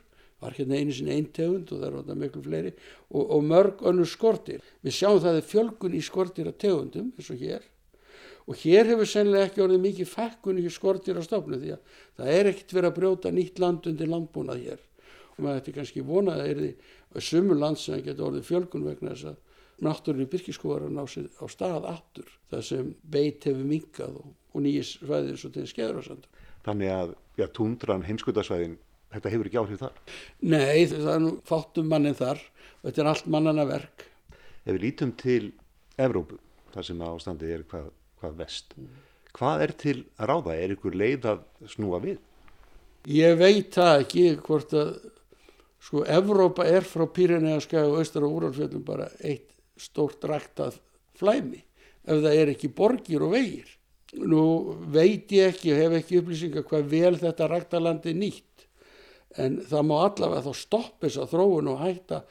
var 0.46 0.58
hérna 0.58 0.80
einu 0.80 0.96
sinni 0.96 1.16
einn 1.16 1.30
tegund 1.36 1.72
og 1.74 1.82
það 1.82 1.88
er 1.88 1.96
þetta 2.00 2.18
miklu 2.22 2.44
fleiri. 2.46 2.74
Og, 3.12 3.24
og 3.36 3.46
mörg 3.52 3.86
önnur 3.92 4.10
skortir. 4.10 4.66
Við 4.86 4.98
sjáum 5.00 5.22
það 5.24 5.40
er 5.40 5.48
fjölgun 5.52 5.98
í 5.98 6.04
skortir 6.06 6.52
af 6.52 6.60
tegundum 6.62 7.12
eins 7.16 7.32
og 7.34 7.42
hér. 7.42 7.66
Og 8.46 8.60
hér 8.62 8.92
hefur 8.92 9.10
sennilega 9.10 9.50
ekki 9.50 9.64
orðið 9.66 9.82
mikið 9.88 10.12
fækkun 10.12 10.62
í 10.62 10.68
skortir 10.74 11.18
af 11.18 11.26
stofnu 11.26 11.58
því 11.62 11.72
að 11.76 11.96
það 12.20 12.36
er 12.36 12.52
ekkert 12.52 12.76
verið 12.78 12.92
að 12.92 13.00
brjóta 13.00 13.32
nýtt 13.34 13.64
land 13.64 13.90
undir 13.90 14.12
landbúnað 14.12 14.62
hér. 14.68 14.84
Og 15.36 15.42
maður 15.42 15.64
ætti 15.64 15.74
kannski 15.76 16.06
vonað 16.06 16.44
að 16.44 16.52
er 16.52 16.62
því 16.62 17.26
sumur 17.26 17.60
land 17.60 17.82
sem 17.82 18.04
getur 18.06 18.30
orðið 18.30 18.48
fjölgun 18.50 18.86
vegna 18.86 19.16
þess 19.16 19.32
að 19.32 19.42
náttúrunni 19.84 20.30
byrkiskóðar 20.32 20.88
að 20.88 20.96
ná 20.96 21.04
sér 21.10 21.28
á 21.36 21.46
stað 21.52 21.88
aftur 21.90 22.30
þar 22.52 22.64
sem 22.64 22.94
beit 23.02 23.44
hefur 23.44 23.68
minkað 23.68 24.20
og, 24.22 24.30
og 24.54 24.64
nýjis 24.64 24.96
svæðir 25.02 25.40
svo 25.40 25.52
til 25.52 25.66
skeður 25.68 26.14
Þannig 26.66 26.92
að 26.92 27.16
ja, 27.38 27.48
tundran 27.52 28.06
heimskutarsvæðin 28.08 28.78
þetta 29.16 29.34
hefur 29.34 29.50
ekki 29.50 29.62
áhrif 29.62 29.82
þar? 29.82 29.98
Nei, 30.46 30.86
það 30.92 31.12
er 31.14 31.24
nú 31.24 31.34
fátum 31.48 31.90
mannin 31.92 32.18
þar 32.18 32.42
og 32.42 32.88
þetta 32.90 33.04
er 33.04 33.12
allt 33.12 33.32
mannana 33.32 33.66
verk. 33.70 34.06
Ef 34.66 34.72
við 34.74 34.82
lítum 34.84 35.16
til 35.20 35.42
Evrópu, 36.02 36.40
þar 36.74 36.88
sem 36.90 37.04
ástandið 37.08 37.56
er 37.56 37.66
hvað, 37.72 37.90
hvað 38.22 38.40
vest, 38.42 38.78
mm. 38.78 39.04
hvað 39.38 39.66
er 39.66 39.76
til 39.86 39.98
að 40.20 40.32
ráða? 40.32 40.56
Er 40.60 40.76
ykkur 40.76 40.98
leið 41.00 41.30
að 41.32 41.44
snúa 41.72 42.02
við? 42.04 42.18
Ég 43.06 43.38
veit 43.38 43.76
það 43.76 44.00
ekki 44.02 44.26
hvort 44.42 44.74
að 44.74 44.96
sko 45.86 46.02
Evrópa 46.10 46.66
er 46.66 46.86
frá 46.88 47.06
Pírinæðaskæg 47.06 47.92
og 47.92 48.00
Östra 48.02 48.26
og 48.26 48.40
Úralfjöldum 48.40 48.82
bara 48.88 49.12
eitt 49.22 49.52
stórt 49.78 50.24
ræktað 50.26 50.80
flæmi 51.20 51.62
ef 52.06 52.22
það 52.24 52.38
er 52.40 52.52
ekki 52.56 52.72
borgir 52.74 53.26
og 53.26 53.36
vegir. 53.36 53.70
Nú 54.16 54.42
veit 54.94 55.32
ég 55.36 55.54
ekki 55.54 55.74
og 55.74 55.82
hef 55.84 55.98
ekki 56.00 56.20
upplýsingar 56.22 56.66
hvað 56.66 56.90
vel 56.90 57.16
þetta 57.20 57.50
ræktalandi 57.52 58.14
nýtt 58.18 58.55
en 59.42 59.60
það 59.68 59.88
má 59.90 59.96
allavega 60.00 60.46
þá 60.46 60.62
stoppa 60.62 61.08
þess 61.08 61.22
að 61.24 61.34
þróun 61.34 61.72
og 61.72 61.82
hætta 61.82 62.22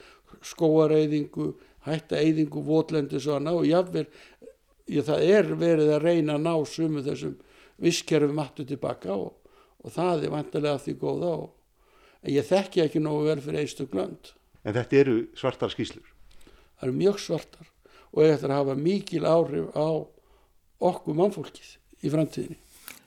skóareyðingu, 0.45 1.49
hætta 1.89 2.21
eyðingu 2.21 2.63
votlendis 2.65 3.29
og 3.29 3.39
að 3.39 3.45
ná 3.47 3.53
jáfnvel 3.69 4.07
ég, 4.89 5.05
það 5.05 5.27
er 5.27 5.51
verið 5.61 5.93
að 5.95 6.07
reyna 6.09 6.39
að 6.39 6.47
ná 6.47 6.55
sumu 6.69 7.05
þessum 7.05 7.37
visskerfum 7.83 8.41
aftur 8.43 8.69
tilbaka 8.69 9.15
og, 9.17 9.35
og 9.85 9.95
það 9.95 10.27
er 10.27 10.35
vantilega 10.35 10.81
því 10.81 10.97
góða 11.01 11.37
og 11.45 11.53
en 12.25 12.33
ég 12.33 12.49
þekki 12.49 12.85
ekki 12.87 13.05
nógu 13.05 13.29
vel 13.29 13.41
fyrir 13.45 13.65
einstaklega 13.65 13.93
glönd. 13.93 14.33
En 14.65 14.77
þetta 14.77 15.01
eru 15.03 15.17
svartar 15.37 15.73
skýslur? 15.73 16.07
Það 16.81 16.89
eru 16.89 16.99
mjög 17.01 17.21
svartar 17.21 17.71
og 18.15 18.21
þetta 18.23 18.47
er 18.47 18.55
að 18.55 18.61
hafa 18.63 18.77
mikil 18.81 19.25
áhrif 19.29 19.73
á 19.77 19.89
okkur 20.85 21.19
mannfólkið 21.19 21.75
í 22.05 22.13
framtíðinni. 22.13 22.61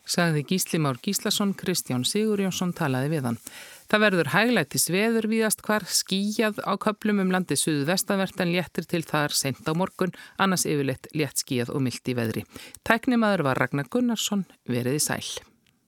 Sagði 0.08 0.46
Gíslimár 0.48 1.00
Gíslason, 1.04 1.52
Kristján 1.58 2.06
Sigurjónsson 2.08 2.72
talaði 2.76 3.18
við 3.18 3.26
hann. 3.28 3.40
Það 3.88 4.04
verður 4.04 4.30
hæglættis 4.34 4.90
veður 4.92 5.30
víðast 5.32 5.62
hvar 5.64 5.86
skíjað 5.88 6.60
á 6.68 6.76
köplum 6.76 7.22
um 7.24 7.32
landið 7.32 7.62
suðu 7.62 7.86
vestavert 7.88 8.42
en 8.44 8.52
léttir 8.52 8.88
til 8.90 9.04
þar 9.08 9.36
sent 9.36 9.64
á 9.64 9.72
morgun, 9.72 10.12
annars 10.36 10.68
yfirleitt 10.68 11.08
létt 11.16 11.40
skíjað 11.44 11.72
og 11.72 11.86
myllt 11.88 12.12
í 12.12 12.18
veðri. 12.18 12.44
Tæknimaður 12.84 13.48
var 13.48 13.64
Ragnar 13.64 13.88
Gunnarsson, 13.88 14.44
veriði 14.68 15.00
sæl. 15.08 15.24